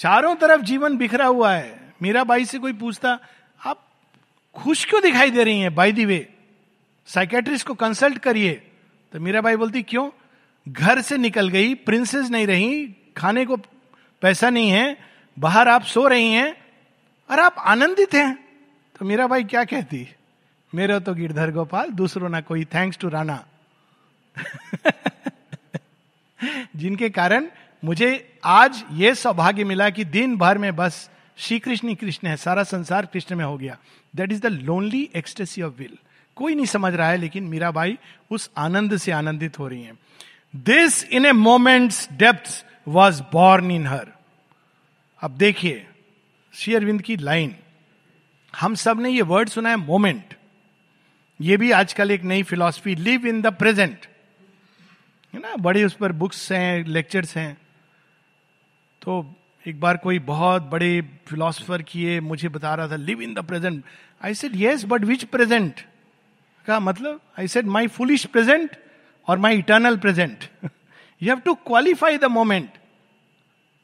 [0.00, 3.18] चारों तरफ़ जीवन बिखरा हुआ है। मीरा बाई से कोई पूछता,
[3.60, 3.84] आप
[4.56, 6.26] खुश क्यों दिखाई दे रही हैं बाई दी वे
[7.08, 8.54] साइकेट्रिस्ट को कंसल्ट करिए।
[9.12, 10.08] तो मीरा बाई बोलती, क्यों?
[10.68, 13.56] घर से निकल गई प्रिंसेस नहीं रही, खाने को
[14.20, 14.98] पैसा नहीं है,
[15.38, 16.56] बाहर आप सो रही हैं
[17.30, 18.48] और आप आनंदित हैं।
[18.98, 20.08] तो मीरा भाई क्या कहती?
[20.74, 23.44] मेरा तो गिरधर गोपाल, दूसरों ना कोई थैंक्स टू राणा।
[26.76, 27.46] जिनके कारण
[27.84, 32.36] मुझे आज ये सौभाग्य मिला कि दिन भर में बस श्री कृष्ण ही कृष्ण है,
[32.36, 33.78] सारा संसार कृष्ण में हो गया।
[34.16, 35.98] That is the lonely ecstasy of will
[36.36, 37.98] कोई नहीं समझ रहा है, लेकिन मीराबाई
[38.30, 39.98] उस आनंद से आनंदित हो रही हैं।
[40.54, 44.06] This in a moments depth was born in her
[45.22, 45.86] अब देखिए,
[46.54, 47.54] श्री अरविंद की लाइन।
[48.54, 50.34] हम सबने ये वर्ड सुना है मोमेंट
[51.40, 54.06] ये भी आजकल एक नई philosophy live in the present
[55.34, 55.54] है ना?
[55.56, 57.54] बड़े उस पर बुक्स हैं लेक्चर्स हैं।
[59.02, 59.34] तो
[59.66, 63.84] एक बार कोई बहुत बड़े फिलोसफर किए, मुझे बता रहा था live in the present
[64.24, 65.80] I said yes but which present
[66.66, 67.20] का मतलब?
[67.38, 68.76] I said my foolish present
[69.28, 70.44] और my eternal present.
[71.22, 72.70] You have to qualify the moment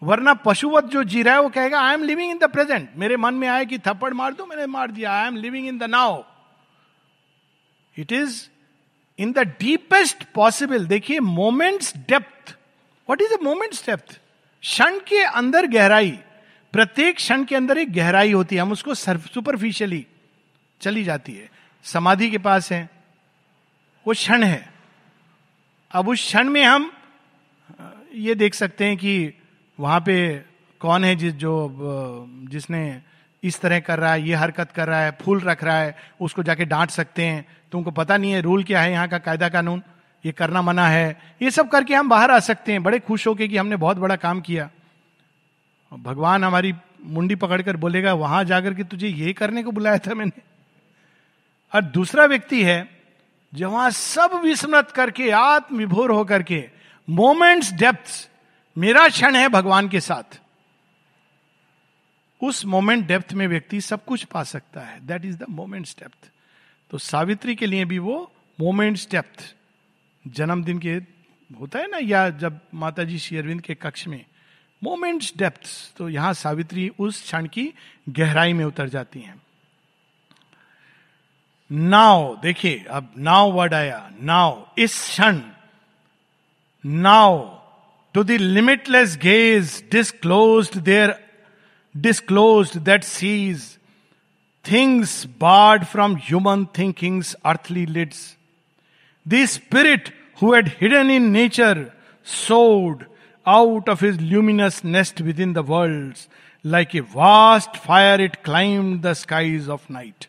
[0.03, 3.17] वरना पशुवत जो जी रहा है वो कहेगा I am living in the present मेरे
[3.17, 5.85] मन में आया कि थप्पड़ मार दो, मैंने मार दिया। I am living in the
[5.85, 6.23] now
[7.97, 8.43] it is
[9.19, 12.57] in the deepest possible देखिए moments depth
[13.09, 14.21] what is the moments depth
[14.63, 16.11] क्षण के अंदर गहराई।
[16.73, 20.07] प्रत्येक क्षण के अंदर एक गहराई होती है। हम उसको सुपरफिशियली
[20.81, 21.49] चली जाती है।
[21.85, 22.89] समाधि के पास है।
[24.07, 24.74] वो क्षण है।
[25.95, 26.93] अब उस क्षण में हम,
[28.15, 29.35] ये देख सकते हैं कि
[29.81, 30.39] वहाँ पे
[30.81, 31.77] कौन है जिस, जो
[32.51, 33.03] जिसने
[33.43, 36.43] इस तरह कर रहा है, ये हरकत कर रहा है, फूल रख रहा है, उसको
[36.43, 39.83] जाके डांट सकते हैं। तुमको पता नहीं है, रूल क्या है यहाँ का कायदा कानून?
[40.27, 43.49] ये करना मना है। ये सब करके हम बाहर आ सकते हैं। बड़े खुश होके
[43.49, 44.71] कि हमने बहुत बड़ा काम किया।
[45.93, 46.75] भगवान हमारी
[47.05, 50.43] मुंडी पकड़कर बोलेगा, वहाँ जाकर के तुझे ये करने को बुलाया था मैंने।
[51.75, 52.94] और दूसरा व्यक्ति है
[53.55, 56.65] जहाँ सब विस्मृत करके आत्म विभोर होकर के,
[57.09, 58.31] मोमेंट्स डेप्थ
[58.77, 60.41] मेरा क्षण है भगवान के साथ।
[62.41, 66.31] उस मोमेंट डेप्थ में व्यक्ति सब कुछ पा सकता है। That is the moment depth
[66.91, 69.55] तो सावित्री के लिए भी वो मोमेंट डेप्थ
[70.25, 70.95] जन्मदिन के,
[71.51, 74.25] होता है ना, या जब माता जी शेरविंद के कक्ष में
[74.83, 77.73] मोमेंट्स डेप्थ तो यहाँ सावित्री उस क्षण की
[78.09, 79.43] गहराई में उतर जाती हैं।
[81.75, 85.41] नाव, देखिए, अब नाव वर्ड आया, नाव, इस क्षण,
[86.85, 87.61] now
[88.15, 91.15] to the limitless gaze disclose there
[91.97, 93.79] disclose that sees
[94.71, 98.37] things barred from human thinkings earthly lids
[99.29, 100.09] the spirit
[100.43, 101.93] who had hidden in nature
[102.27, 103.05] soared
[103.49, 106.15] out of his luminous nest within the world
[106.67, 110.27] like a vast fire it climbed the skies of night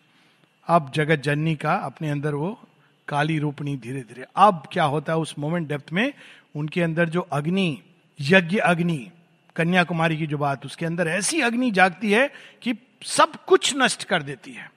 [0.68, 2.59] अब जगत जननी का अपने अंदर वो
[3.07, 6.13] काली रूपणी धीरे धीरे अब क्या होता है उस मोमेंट डेप्थ में?
[6.55, 7.82] उनके अंदर जो अग्नि,
[8.20, 9.11] यज्ञ अग्नि,
[9.55, 14.24] कन्याकुमारी की जो बात, उसके अंदर ऐसी अग्नि जागती है कि सब कुछ नष्ट कर
[14.24, 14.72] देती है।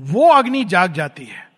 [0.00, 1.50] वो अग्नि जाग जाती है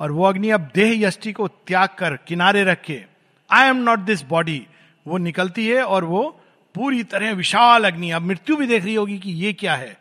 [0.00, 3.04] और वो अग्नि अब देह यष्टि को त्याग कर, किनारे रख के
[3.50, 4.66] I am not this body
[5.06, 6.40] वो निकलती है और वो
[6.74, 9.96] पूरी तरह विशाल अग्नि। अब मृत्यु भी देख रही होगी कि ये क्या है।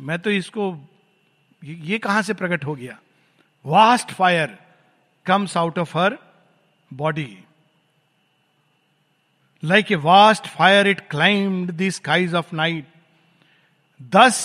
[0.00, 0.72] मैं तो इसको
[1.62, 2.98] ये कहाँ से प्रकट हो गया?
[3.64, 4.58] Vast fire
[5.26, 6.18] comes out of her
[6.90, 7.36] body
[9.62, 12.86] like a vast fire it climbed the skies of night
[14.14, 14.38] thus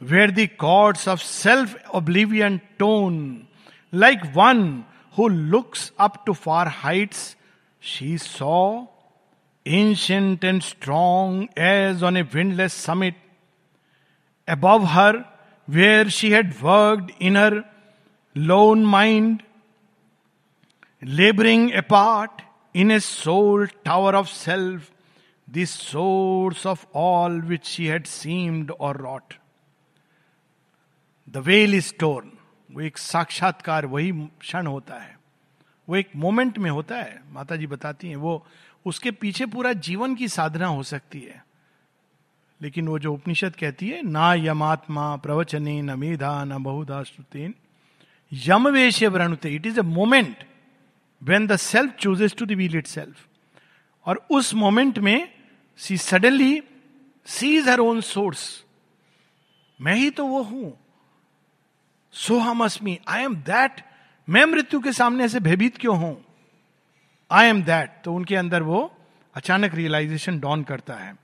[0.00, 3.18] where the cords of self oblivion torn
[3.92, 4.84] like one
[5.18, 7.36] who looks up to far heights
[7.82, 8.84] she saw
[9.66, 13.16] ancient and strong age on a windless summit
[14.48, 15.24] above her
[15.66, 17.64] where she had worked in her
[18.36, 19.42] lone mind,
[21.02, 22.42] laboring apart,
[22.74, 24.90] in a soul tower of self,
[25.48, 29.34] the source of all which she had seemed or wrought.
[31.28, 32.30] The veil is torn
[32.70, 34.10] वो एक साक्षात्कार वही
[34.40, 35.16] क्षण होता है
[35.88, 38.44] वो एक moment में होता है माता जी बताती हैं वो
[38.86, 41.45] उसके पीछे पूरा जीवन की साधना हो सकती है
[42.60, 47.54] लेकिन वो जो उपनिषद कहती है, ना यमात्मा प्रवचने न मेधा न बहुधा श्रुतेन,
[48.32, 50.44] यम वेश व्रणुते it is a moment
[51.22, 53.26] when the self chooses to reveal itself
[54.06, 55.28] और उस मोमेंट में
[55.78, 56.62] she suddenly
[57.26, 58.64] sees her own source
[59.80, 60.72] मैं ही तो वो हूँ।
[62.14, 63.80] सो हम अस्मी आई एम दैट
[64.28, 66.16] मैं मृत्यु के सामने ऐसे भयभीत क्यों हूँ?
[67.30, 68.80] आई एम दैट तो उनके अंदर वो
[69.34, 71.14] अचानक रियलाइजेशन डॉन करता है।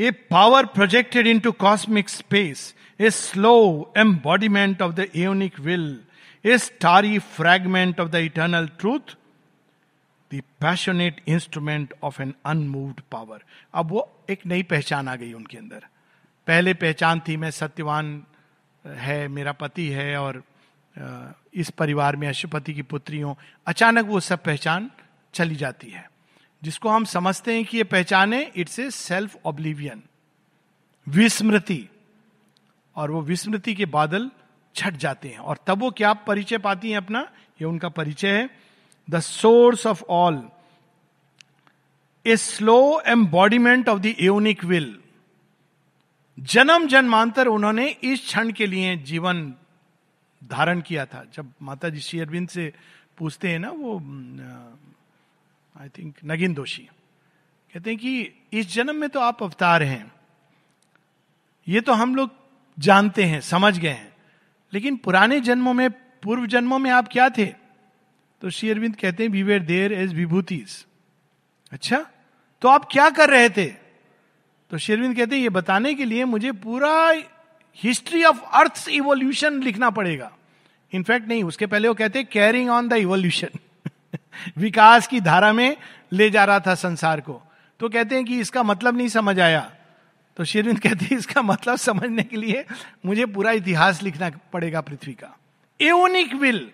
[0.00, 6.00] Power projected into cosmic space a slow embodiment of the aeonic will
[6.44, 9.16] a starry fragment of the eternal truth
[10.34, 13.42] the passionate instrument of an unmoved power
[13.74, 15.84] अब वो एक नई पहचान आ गई उनके अंदर।
[16.46, 18.22] पहले पहचान थी, मैं सत्यवान,
[18.84, 20.42] है, मेरा पति है और
[21.54, 23.36] इस परिवार में अशुपति की पुत्री हूँ
[23.66, 24.90] अचानक वो सब पहचान
[25.34, 26.11] चली जाती है।
[26.62, 30.02] जिसको हम समझते हैं कि ये पहचान इट्स ए सेल्फ ऑब्लिवियन
[31.08, 31.88] विस्मृति।
[32.96, 34.30] और वो विस्मृति के बादल
[34.74, 37.20] छट जाते हैं। और तब वो क्या परिचय पाती हैं अपना?
[37.60, 38.50] ये उनका परिचय है।
[39.10, 40.48] The source of all
[42.26, 44.98] a slow embodiment of the aeonic will
[46.40, 49.54] जन्म जन्मांतर उन्होंने इस क्षण के लिए जीवन
[50.44, 52.72] धारण किया था। जब माता जी श्री अरविंद से
[53.18, 53.98] पूछते हैं ना, वो
[55.80, 56.82] आई थिंक नगिन दोषी
[57.74, 60.12] कहते हैं कि इस जन्म में तो आप अवतार हैं।
[61.68, 62.30] ये तो हम लोग
[62.78, 64.12] जानते हैं, समझ गए हैं।
[64.72, 67.46] लेकिन पुराने जन्मों में, पूर्व जन्मों में आप क्या थे?
[68.42, 70.86] तो श्री अरविंद कहते हैं वी वेर देयर एज विभूतिज
[71.72, 72.06] अच्छा?
[72.62, 73.66] तो आप क्या कर रहे थे?
[74.70, 77.14] तो शेरविंद कहते हैं, ये बताने के लिए मुझे पूरा
[77.76, 80.32] हिस्ट्री ऑफ़ अर्थ इवोल्यूशन लिखना पड़ेगा.
[80.92, 83.58] इनफैक्ट नहीं, उसके पहले वो कहते हैं कैरिंग ऑन द इवोल्यूशन
[84.58, 85.76] विकास की धारा में
[86.12, 87.40] ले जा रहा था संसार को।
[87.80, 89.60] तो कहते हैं कि इसका मतलब नहीं समझ आया।
[90.36, 92.64] तो शेरविंद कहते हैं, इसका मतलब समझने के लिए
[93.06, 95.36] मुझे पूरा इतिहास लिखना पड़ेगा पृथ्वी का।
[95.80, 96.70] एओनिक विल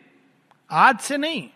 [0.71, 1.49] आज से नहीं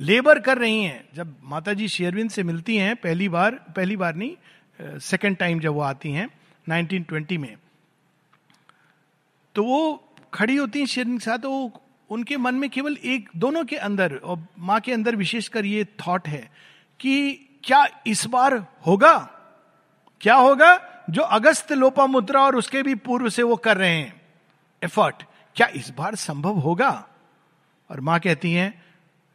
[0.00, 4.14] लेबर कर रही हैं। जब माता जी शेरविंद से मिलती हैं, पहली बार पहली बार
[4.14, 6.28] नहीं सेकेंड टाइम जब वो आती हैं
[6.66, 7.56] 1920 में।
[9.54, 11.50] तो वो खड़ी होती हैं शेरविंद के साथ तो
[12.10, 16.28] उनके मन में केवल एक, दोनों के अंदर और माँ के अंदर विशेषकर ये थॉट
[16.28, 16.50] है
[17.00, 17.32] कि
[17.64, 18.54] क्या इस बार
[18.86, 19.18] होगा?
[20.20, 24.20] क्या होगा जो अगस्त लोपा मुद्रा और उसके भी पूर्व से वो कर रहे हैं?
[24.82, 25.22] एफर्ट
[25.56, 27.08] क्या इस बार संभव होगा?
[27.90, 28.84] और माँ कहती हैं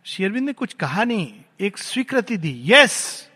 [0.05, 3.29] शेरविंद ने कुछ कहा नहीं, एक स्वीकृति दी यस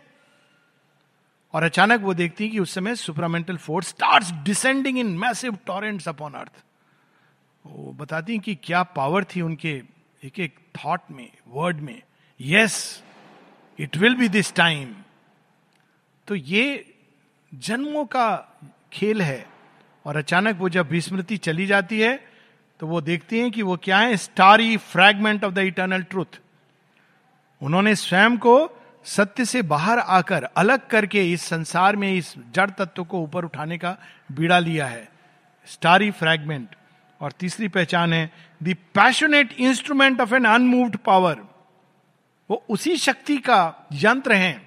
[1.54, 6.08] और अचानक वो देखती है कि उस समय supramental force start descending in massive torrents
[6.08, 6.64] upon earth
[7.68, 9.82] वो बताती हैं कि क्या पावर थी उनके
[10.24, 12.02] एक एक थॉट में वर्ड में।
[12.40, 13.02] Yes
[13.78, 14.94] it will be this time
[16.28, 16.94] तो ये
[17.54, 18.58] जन्मों का
[18.92, 19.46] खेल है
[20.04, 22.16] और अचानक वो जब विस्मृति चली जाती है
[22.80, 24.16] तो वो देखती हैं कि वो क्या है?
[24.16, 26.40] Starry fragment of the eternal truth
[27.62, 28.56] उन्होंने स्वयं को
[29.04, 33.78] सत्य से बाहर आकर अलग करके इस संसार में इस जड़ तत्व को ऊपर उठाने
[33.78, 33.96] का
[34.32, 35.08] बीड़ा लिया है।
[35.66, 36.74] स्टारी फ्रैगमेंट
[37.20, 38.30] और तीसरी पहचान है
[38.62, 41.46] the passionate instrument of an unmoved power
[42.50, 44.60] वो उसी शक्ति का यंत्र है,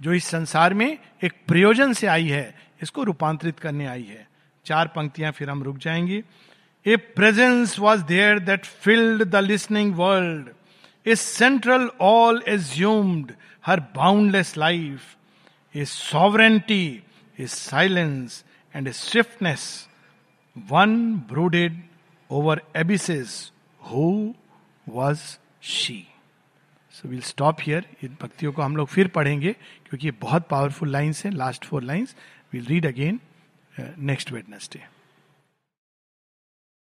[0.00, 0.86] जो इस संसार में
[1.24, 4.26] एक प्रयोजन से आई है, इसको रूपांतरित करने आई है।
[4.66, 6.22] चार पंक्तियाँ फिर हम रुक जाएँगे।
[6.86, 10.48] A presence was there that filled the listening world
[11.06, 13.32] a central all assumed
[13.66, 16.84] her boundless life a sovereignty
[17.38, 18.44] a silence
[18.74, 19.66] and a swiftness
[20.56, 21.82] one brooded
[22.30, 24.04] over abysses who
[24.86, 25.20] was
[25.62, 26.06] she
[26.94, 30.90] so will stop here इन भक्तियों को हम लोग फिर पढ़ेंगे, क्योंकि ये बहुत powerful
[30.90, 32.14] lines हैं last four lines
[32.52, 33.20] will read again
[33.80, 34.82] next Wednesday